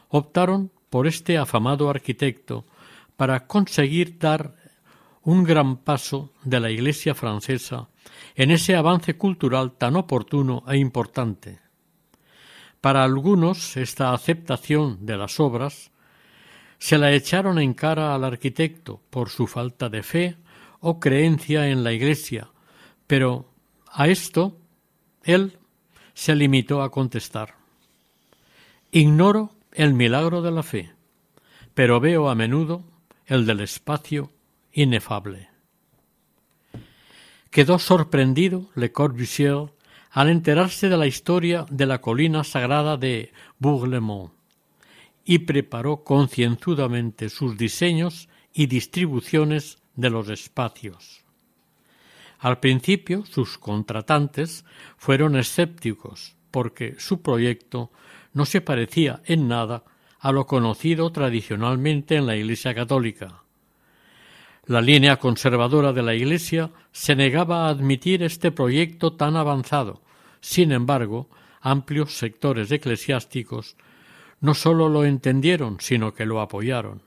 optaron 0.08 0.72
por 0.90 1.06
este 1.06 1.38
afamado 1.38 1.88
arquitecto 1.88 2.64
para 3.16 3.46
conseguir 3.46 4.18
dar 4.18 4.56
un 5.22 5.44
gran 5.44 5.76
paso 5.76 6.32
de 6.42 6.58
la 6.58 6.68
Iglesia 6.68 7.14
francesa 7.14 7.88
en 8.34 8.50
ese 8.50 8.74
avance 8.74 9.16
cultural 9.16 9.70
tan 9.78 9.94
oportuno 9.94 10.64
e 10.66 10.78
importante. 10.78 11.60
Para 12.80 13.04
algunos 13.04 13.76
esta 13.76 14.12
aceptación 14.12 15.06
de 15.06 15.16
las 15.16 15.38
obras 15.38 15.92
se 16.78 16.98
la 16.98 17.12
echaron 17.12 17.60
en 17.60 17.72
cara 17.72 18.16
al 18.16 18.24
arquitecto 18.24 19.00
por 19.10 19.30
su 19.30 19.46
falta 19.46 19.88
de 19.88 20.02
fe 20.02 20.36
o 20.80 20.98
creencia 20.98 21.68
en 21.68 21.84
la 21.84 21.92
Iglesia, 21.92 22.50
pero 23.06 23.48
a 23.86 24.08
esto 24.08 24.58
él 25.22 25.56
se 26.14 26.34
limitó 26.34 26.82
a 26.82 26.90
contestar 26.90 27.57
Ignoro 28.90 29.54
el 29.72 29.92
milagro 29.92 30.40
de 30.40 30.50
la 30.50 30.62
fe, 30.62 30.90
pero 31.74 32.00
veo 32.00 32.30
a 32.30 32.34
menudo 32.34 32.84
el 33.26 33.44
del 33.44 33.60
espacio 33.60 34.32
inefable. 34.72 35.50
Quedó 37.50 37.78
sorprendido 37.78 38.70
Le 38.74 38.90
Corbusier 38.90 39.70
al 40.10 40.30
enterarse 40.30 40.88
de 40.88 40.96
la 40.96 41.06
historia 41.06 41.66
de 41.68 41.84
la 41.84 42.00
colina 42.00 42.44
sagrada 42.44 42.96
de 42.96 43.30
Bourg-le-Mont 43.58 44.32
y 45.22 45.40
preparó 45.40 46.02
concienzudamente 46.02 47.28
sus 47.28 47.58
diseños 47.58 48.30
y 48.54 48.68
distribuciones 48.68 49.82
de 49.96 50.08
los 50.08 50.30
espacios. 50.30 51.24
Al 52.38 52.58
principio 52.58 53.26
sus 53.26 53.58
contratantes 53.58 54.64
fueron 54.96 55.36
escépticos 55.36 56.36
porque 56.50 56.94
su 56.98 57.20
proyecto 57.20 57.90
no 58.32 58.44
se 58.44 58.60
parecía 58.60 59.22
en 59.24 59.48
nada 59.48 59.84
a 60.20 60.32
lo 60.32 60.46
conocido 60.46 61.10
tradicionalmente 61.10 62.16
en 62.16 62.26
la 62.26 62.36
Iglesia 62.36 62.74
católica. 62.74 63.42
La 64.66 64.80
línea 64.80 65.16
conservadora 65.16 65.92
de 65.92 66.02
la 66.02 66.14
Iglesia 66.14 66.70
se 66.92 67.16
negaba 67.16 67.66
a 67.66 67.68
admitir 67.70 68.22
este 68.22 68.52
proyecto 68.52 69.14
tan 69.14 69.36
avanzado. 69.36 70.02
Sin 70.40 70.72
embargo, 70.72 71.30
amplios 71.60 72.18
sectores 72.18 72.70
eclesiásticos 72.70 73.76
no 74.40 74.54
sólo 74.54 74.88
lo 74.88 75.04
entendieron, 75.04 75.78
sino 75.80 76.12
que 76.12 76.26
lo 76.26 76.40
apoyaron. 76.40 77.02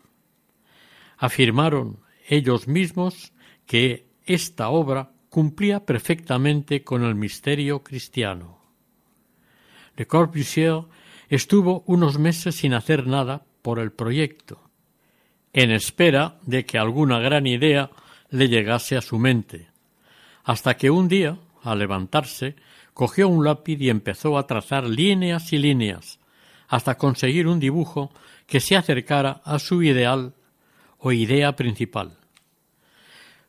Afirmaron 1.18 2.00
ellos 2.28 2.68
mismos 2.68 3.32
que 3.66 4.08
esta 4.26 4.70
obra 4.70 5.12
cumplía 5.30 5.86
perfectamente 5.86 6.84
con 6.84 7.04
el 7.04 7.16
misterio 7.16 7.84
cristiano. 7.84 8.60
Le 9.96 10.08
Corbusier 10.08 10.84
estuvo 11.32 11.84
unos 11.88 12.20
meses 12.20 12.56
sin 12.56 12.74
hacer 12.74 13.08
nada 13.08 13.46
por 13.62 13.80
el 13.80 13.94
proyecto, 13.94 14.60
en 15.54 15.72
espera 15.72 16.38
de 16.46 16.66
que 16.66 16.78
alguna 16.78 17.20
gran 17.20 17.48
idea 17.48 17.90
le 18.30 18.50
llegase 18.50 18.98
a 18.98 19.02
su 19.02 19.18
mente, 19.18 19.70
hasta 20.44 20.76
que 20.76 20.92
un 20.92 21.08
día, 21.08 21.40
al 21.64 21.80
levantarse, 21.80 22.58
cogió 22.94 23.30
un 23.30 23.46
lápiz 23.46 23.80
y 23.80 23.90
empezó 23.90 24.38
a 24.38 24.46
trazar 24.46 24.84
líneas 24.84 25.54
y 25.54 25.58
líneas, 25.58 26.20
hasta 26.68 26.98
conseguir 26.98 27.48
un 27.48 27.62
dibujo 27.62 28.12
que 28.46 28.60
se 28.60 28.76
acercara 28.76 29.42
a 29.46 29.58
su 29.58 29.84
ideal 29.84 30.34
o 30.98 31.14
idea 31.14 31.56
principal. 31.56 32.18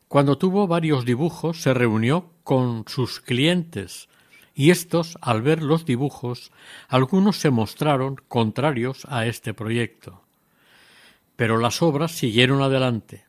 Cuando 0.06 0.38
tuvo 0.38 0.68
varios 0.68 1.04
dibujos, 1.04 1.60
se 1.60 1.74
reunió 1.74 2.30
con 2.44 2.84
sus 2.86 3.18
clientes 3.18 4.08
y 4.54 4.70
estos, 4.70 5.16
al 5.20 5.42
ver 5.42 5.62
los 5.62 5.84
dibujos, 5.86 6.52
algunos 6.88 7.36
se 7.36 7.50
mostraron 7.50 8.16
contrarios 8.28 9.06
a 9.08 9.26
este 9.26 9.54
proyecto. 9.54 10.22
Pero 11.36 11.58
las 11.58 11.82
obras 11.82 12.12
siguieron 12.12 12.62
adelante 12.62 13.24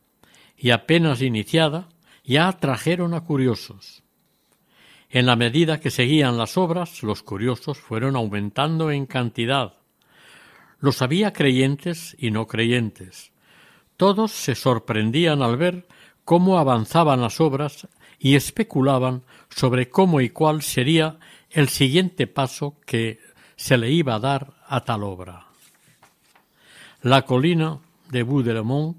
y 0.58 0.72
apenas 0.72 1.22
iniciada 1.22 1.90
ya 2.24 2.48
atrajeron 2.48 3.14
a 3.14 3.22
curiosos. 3.22 4.04
En 5.10 5.26
la 5.26 5.36
medida 5.36 5.80
que 5.80 5.92
seguían 5.92 6.38
las 6.38 6.58
obras, 6.58 7.04
los 7.04 7.22
curiosos 7.22 7.78
fueron 7.78 8.16
aumentando 8.16 8.92
en 8.92 9.06
cantidad. 9.06 9.74
Los 10.80 11.02
había 11.02 11.32
creyentes 11.34 12.16
y 12.20 12.32
no 12.32 12.48
creyentes. 12.48 13.32
Todos 13.96 14.32
se 14.32 14.56
sorprendían 14.56 15.42
al 15.42 15.56
ver 15.56 15.88
cómo 16.26 16.58
avanzaban 16.58 17.22
las 17.22 17.40
obras 17.40 17.88
y 18.24 18.36
especulaban 18.36 19.24
sobre 19.50 19.90
cómo 19.90 20.22
y 20.22 20.30
cuál 20.30 20.62
sería 20.62 21.18
el 21.52 21.68
siguiente 21.68 22.26
paso 22.26 22.78
que 22.86 23.20
se 23.58 23.78
le 23.78 23.92
iba 23.92 24.16
a 24.16 24.20
dar 24.20 24.54
a 24.66 24.86
tal 24.86 25.04
obra. 25.04 25.48
La 27.02 27.24
colina 27.24 27.80
de 28.10 28.24
Boudelemont, 28.24 28.96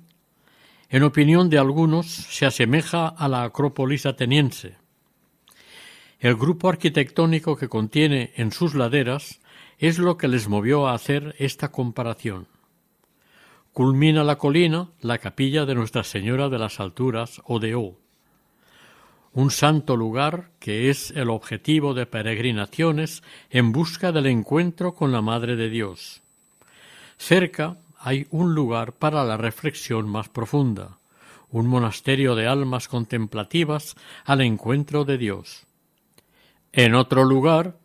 en 0.91 1.03
opinión 1.03 1.49
de 1.49 1.59
algunos, 1.59 2.07
se 2.07 2.45
asemeja 2.45 3.09
a 3.09 3.27
la 3.27 3.45
Acrópolis 3.45 4.05
ateniense. 4.05 4.77
El 6.21 6.37
grupo 6.37 6.69
arquitectónico 6.69 7.57
que 7.57 7.69
contiene 7.69 8.35
en 8.37 8.53
sus 8.53 8.75
laderas 8.75 9.41
es 9.79 9.99
lo 9.99 10.19
que 10.19 10.29
les 10.29 10.49
movió 10.49 10.87
a 10.87 10.95
hacer 10.95 11.35
esta 11.39 11.73
comparación 11.73 12.47
culmina 13.75 14.23
la 14.23 14.39
colina 14.39 14.93
la 15.01 15.19
capilla 15.19 15.67
de 15.67 15.75
Nuestra 15.75 16.05
Señora 16.05 16.49
de 16.49 16.61
las 16.61 16.79
Alturas 16.79 17.43
o 17.45 17.59
de 17.59 17.75
O, 17.75 17.99
un 19.35 19.51
santo 19.51 19.97
lugar 19.97 20.51
que 20.61 20.91
es 20.91 21.11
el 21.11 21.29
objetivo 21.29 21.93
de 21.93 22.07
peregrinaciones 22.07 23.23
en 23.51 23.73
busca 23.73 24.13
del 24.13 24.27
encuentro 24.27 24.95
con 24.95 25.11
la 25.11 25.23
Madre 25.23 25.57
de 25.57 25.69
Dios. 25.69 26.23
Cerca 27.19 27.77
hay 27.99 28.29
un 28.31 28.55
lugar 28.55 28.93
para 28.93 29.25
la 29.25 29.37
reflexión 29.37 30.09
más 30.09 30.29
profunda, 30.29 30.99
un 31.51 31.67
monasterio 31.67 32.37
de 32.37 32.47
almas 32.47 32.87
contemplativas 32.87 33.97
al 34.25 34.41
encuentro 34.41 35.05
de 35.05 35.19
Dios. 35.19 35.67
En 36.73 36.95
otro 36.95 37.25
lugar, 37.25 37.77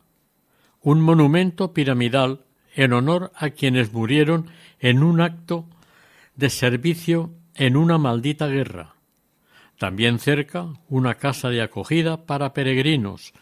un 0.82 1.02
monumento 1.02 1.74
piramidal 1.74 2.42
en 2.76 2.94
honor 2.94 3.32
a 3.36 3.50
quienes 3.50 3.92
murieron 3.92 4.52
en 4.80 5.02
un 5.02 5.20
acto 5.20 5.66
de 6.36 6.52
servicio 6.52 7.32
en 7.56 7.76
una 7.76 7.98
maldita 7.98 8.48
guerra. 8.48 8.99
También 9.80 10.20
cerca 10.20 10.74
una 10.90 11.16
casa 11.16 11.48
de 11.50 11.62
acogida 11.62 12.26
para 12.26 12.52
peregrinos 12.52 13.34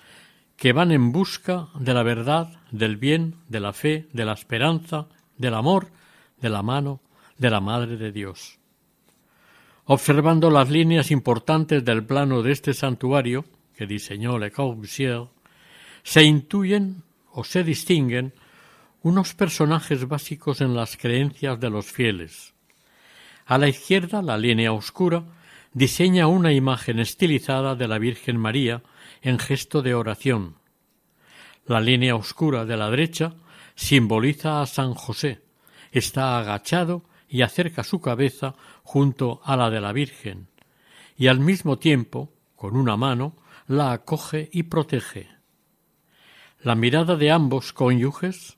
que 0.55 0.71
van 0.71 0.91
en 0.91 1.11
busca 1.11 1.69
de 1.79 1.95
la 1.95 2.03
verdad, 2.03 2.61
del 2.69 2.95
bien, 2.95 3.37
de 3.49 3.59
la 3.59 3.73
fe, 3.73 4.07
de 4.13 4.23
la 4.23 4.33
esperanza, 4.33 5.07
del 5.35 5.55
amor, 5.55 5.91
de 6.39 6.49
la 6.49 6.61
mano 6.61 7.01
de 7.39 7.49
la 7.49 7.59
Madre 7.59 7.97
de 7.97 8.11
Dios. 8.11 8.59
Observando 9.85 10.51
las 10.51 10.69
líneas 10.69 11.09
importantes 11.09 11.83
del 11.83 12.05
plano 12.05 12.43
de 12.43 12.51
este 12.51 12.75
santuario 12.75 13.43
que 13.75 13.87
diseñó 13.87 14.37
Le 14.37 14.51
Corbusier, 14.51 15.23
se 16.03 16.21
intuyen 16.21 17.01
o 17.31 17.43
se 17.43 17.63
distinguen 17.63 18.33
unos 19.01 19.33
personajes 19.33 20.07
básicos 20.07 20.61
en 20.61 20.75
las 20.75 20.97
creencias 20.97 21.59
de 21.59 21.69
los 21.71 21.87
fieles. 21.87 22.53
A 23.47 23.57
la 23.57 23.69
izquierda, 23.69 24.21
la 24.21 24.37
línea 24.37 24.71
oscura 24.71 25.23
diseña 25.77 26.25
una 26.25 26.53
imagen 26.53 26.97
estilizada 26.97 27.75
de 27.75 27.87
la 27.87 27.99
Virgen 27.99 28.35
María 28.37 28.81
en 29.21 29.37
gesto 29.37 29.83
de 29.83 29.93
oración. 29.93 30.55
La 31.67 31.79
línea 31.79 32.15
oscura 32.15 32.65
de 32.65 32.75
la 32.75 32.89
derecha 32.89 33.35
simboliza 33.75 34.63
a 34.63 34.65
San 34.65 34.95
José. 34.95 35.43
Está 35.91 36.39
agachado 36.39 37.03
y 37.29 37.43
acerca 37.43 37.83
su 37.83 38.01
cabeza 38.01 38.55
junto 38.81 39.39
a 39.43 39.55
la 39.55 39.69
de 39.69 39.79
la 39.79 39.93
Virgen, 39.93 40.47
y 41.15 41.27
al 41.27 41.39
mismo 41.39 41.77
tiempo, 41.77 42.33
con 42.55 42.75
una 42.75 42.97
mano, 42.97 43.35
la 43.67 43.91
acoge 43.91 44.49
y 44.51 44.63
protege. 44.63 45.29
La 46.59 46.73
mirada 46.73 47.17
de 47.17 47.29
ambos 47.29 47.71
cónyuges 47.71 48.57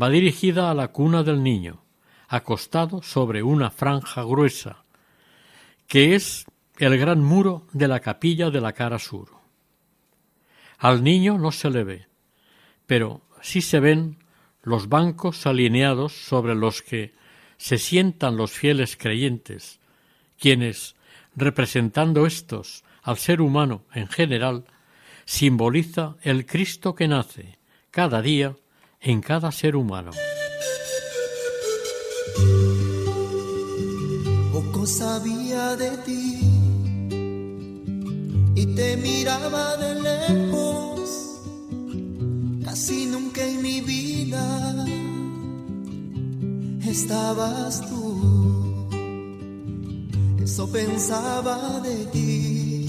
va 0.00 0.10
dirigida 0.10 0.68
a 0.68 0.74
la 0.74 0.88
cuna 0.88 1.22
del 1.22 1.44
niño, 1.44 1.84
acostado 2.26 3.02
sobre 3.02 3.44
una 3.44 3.70
franja 3.70 4.24
gruesa, 4.24 4.82
que 5.90 6.14
es 6.14 6.46
el 6.78 6.96
gran 6.98 7.20
muro 7.20 7.66
de 7.72 7.88
la 7.88 7.98
capilla 7.98 8.48
de 8.50 8.60
la 8.60 8.72
cara 8.72 9.00
sur. 9.00 9.28
Al 10.78 11.02
niño 11.02 11.36
no 11.36 11.50
se 11.50 11.68
le 11.68 11.82
ve, 11.82 12.06
pero 12.86 13.22
sí 13.42 13.60
se 13.60 13.80
ven 13.80 14.18
los 14.62 14.88
bancos 14.88 15.48
alineados 15.48 16.12
sobre 16.12 16.54
los 16.54 16.82
que 16.82 17.12
se 17.56 17.76
sientan 17.76 18.36
los 18.36 18.52
fieles 18.52 18.96
creyentes, 18.96 19.80
quienes, 20.38 20.94
representando 21.34 22.24
estos 22.24 22.84
al 23.02 23.16
ser 23.16 23.40
humano 23.40 23.82
en 23.92 24.06
general, 24.06 24.66
simboliza 25.24 26.14
el 26.22 26.46
Cristo 26.46 26.94
que 26.94 27.08
nace 27.08 27.58
cada 27.90 28.22
día 28.22 28.54
en 29.00 29.20
cada 29.22 29.50
ser 29.50 29.74
humano. 29.74 30.12
Poco 34.80 34.92
sabía 34.92 35.76
de 35.76 35.90
ti 36.06 36.40
y 38.54 38.66
te 38.74 38.96
miraba 38.96 39.76
de 39.76 39.94
lejos, 40.08 41.10
casi 42.64 43.04
nunca 43.04 43.44
en 43.44 43.60
mi 43.60 43.82
vida 43.82 44.86
estabas 46.86 47.86
tú. 47.90 48.86
Eso 50.42 50.66
pensaba 50.72 51.80
de 51.80 51.96
ti. 52.06 52.86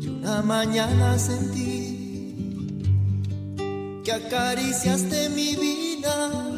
Y 0.00 0.08
una 0.08 0.40
mañana 0.40 1.18
sentí 1.18 2.40
que 4.02 4.12
acariciaste 4.12 5.28
mi 5.28 5.56
vida. 5.56 6.51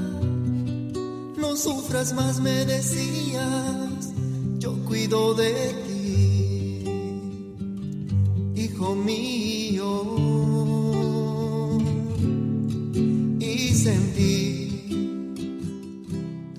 Sufras 1.56 2.12
más, 2.12 2.40
me 2.40 2.64
decías, 2.64 4.12
yo 4.58 4.74
cuido 4.84 5.34
de 5.34 5.72
ti, 5.86 6.84
hijo 8.60 8.94
mío. 8.96 10.04
Y 13.38 13.68
sentí 13.72 15.30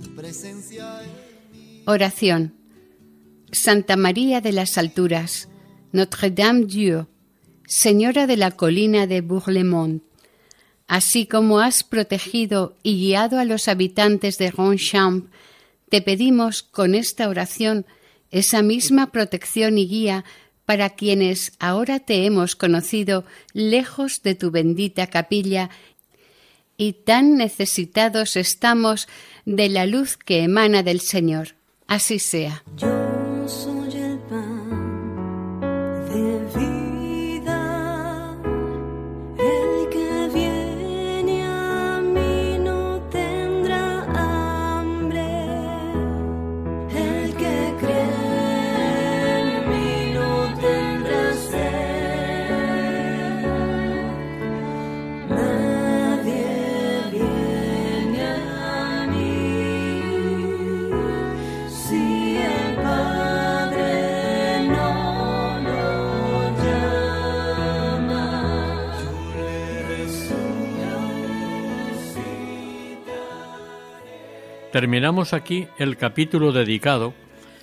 tu 0.01 0.15
presencia. 0.15 1.01
Oración. 1.85 2.53
Santa 3.51 3.97
María 3.97 4.41
de 4.41 4.53
las 4.53 4.77
Alturas, 4.77 5.49
Notre-Dame 5.91 6.65
Dieu, 6.65 7.07
Señora 7.67 8.27
de 8.27 8.37
la 8.37 8.51
colina 8.51 9.07
de 9.07 9.21
Bourlemont, 9.21 10.01
así 10.87 11.25
como 11.25 11.59
has 11.59 11.83
protegido 11.83 12.75
y 12.83 12.99
guiado 12.99 13.39
a 13.39 13.45
los 13.45 13.67
habitantes 13.67 14.37
de 14.37 14.51
Ronchamp, 14.51 15.27
te 15.89 16.01
pedimos 16.01 16.63
con 16.63 16.95
esta 16.95 17.29
oración 17.29 17.85
esa 18.31 18.61
misma 18.61 19.11
protección 19.11 19.77
y 19.77 19.87
guía 19.87 20.25
para 20.65 20.89
quienes 20.89 21.53
ahora 21.59 21.99
te 21.99 22.25
hemos 22.25 22.55
conocido 22.55 23.23
lejos 23.53 24.23
de 24.23 24.35
tu 24.35 24.51
bendita 24.51 25.07
capilla 25.07 25.69
y 26.77 26.93
tan 26.93 27.37
necesitados 27.37 28.35
estamos 28.35 29.07
de 29.45 29.69
la 29.69 29.85
luz 29.85 30.17
que 30.17 30.43
emana 30.43 30.83
del 30.83 30.99
Señor. 30.99 31.55
Así 31.87 32.19
sea. 32.19 32.63
Terminamos 74.75 75.31
aquí 75.31 75.69
el 75.79 75.95
capítulo 75.95 76.51
dedicado 76.51 77.13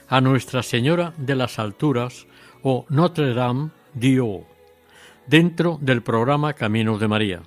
a 0.08 0.22
Nuestra 0.22 0.62
Señora 0.62 1.12
de 1.18 1.36
las 1.36 1.58
Alturas 1.58 2.26
o 2.62 2.86
Notre 2.88 3.34
Dame 3.34 3.68
Dieu, 3.92 4.46
dentro 5.26 5.76
del 5.82 6.02
programa 6.02 6.54
Caminos 6.54 7.00
de 7.00 7.08
María. 7.08 7.42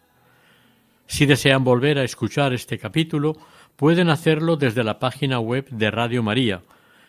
Si 1.08 1.26
desean 1.26 1.64
volver 1.64 1.98
a 1.98 2.04
escuchar 2.04 2.52
este 2.52 2.78
capítulo, 2.78 3.38
pueden 3.78 4.10
hacerlo 4.10 4.58
desde 4.58 4.84
la 4.84 5.00
página 5.00 5.40
web 5.40 5.70
de 5.70 5.92
Radio 5.92 6.24
María, 6.24 6.62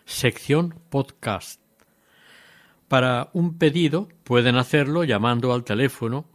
sección 0.05 0.75
podcast. 0.89 1.64
Para 2.87 3.29
un 3.33 3.57
pedido 3.57 4.09
pueden 4.23 4.57
hacerlo 4.57 5.03
llamando 5.03 5.53
al 5.53 5.63
teléfono 5.63 6.25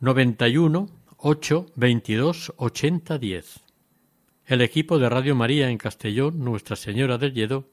91 0.00 0.88
8 1.18 1.66
22 1.74 2.52
80 2.56 3.18
10. 3.18 3.60
El 4.46 4.60
equipo 4.62 4.98
de 4.98 5.08
Radio 5.08 5.34
María 5.34 5.68
en 5.68 5.76
Castellón, 5.76 6.38
Nuestra 6.44 6.76
Señora 6.76 7.18
del 7.18 7.34
Lledó, 7.34 7.68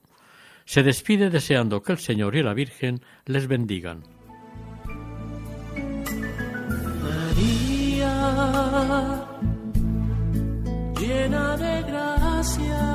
se 0.65 0.81
despide 0.81 1.29
deseando 1.29 1.83
que 1.83 1.91
el 1.91 1.99
Señor 1.99 2.35
y 2.35 2.43
la 2.43 2.53
Virgen 2.55 3.01
les 3.25 3.47
bendigan. 3.47 4.03
María, 7.03 8.15
llena 10.99 11.55
de 11.55 11.83
gracia, 11.83 12.94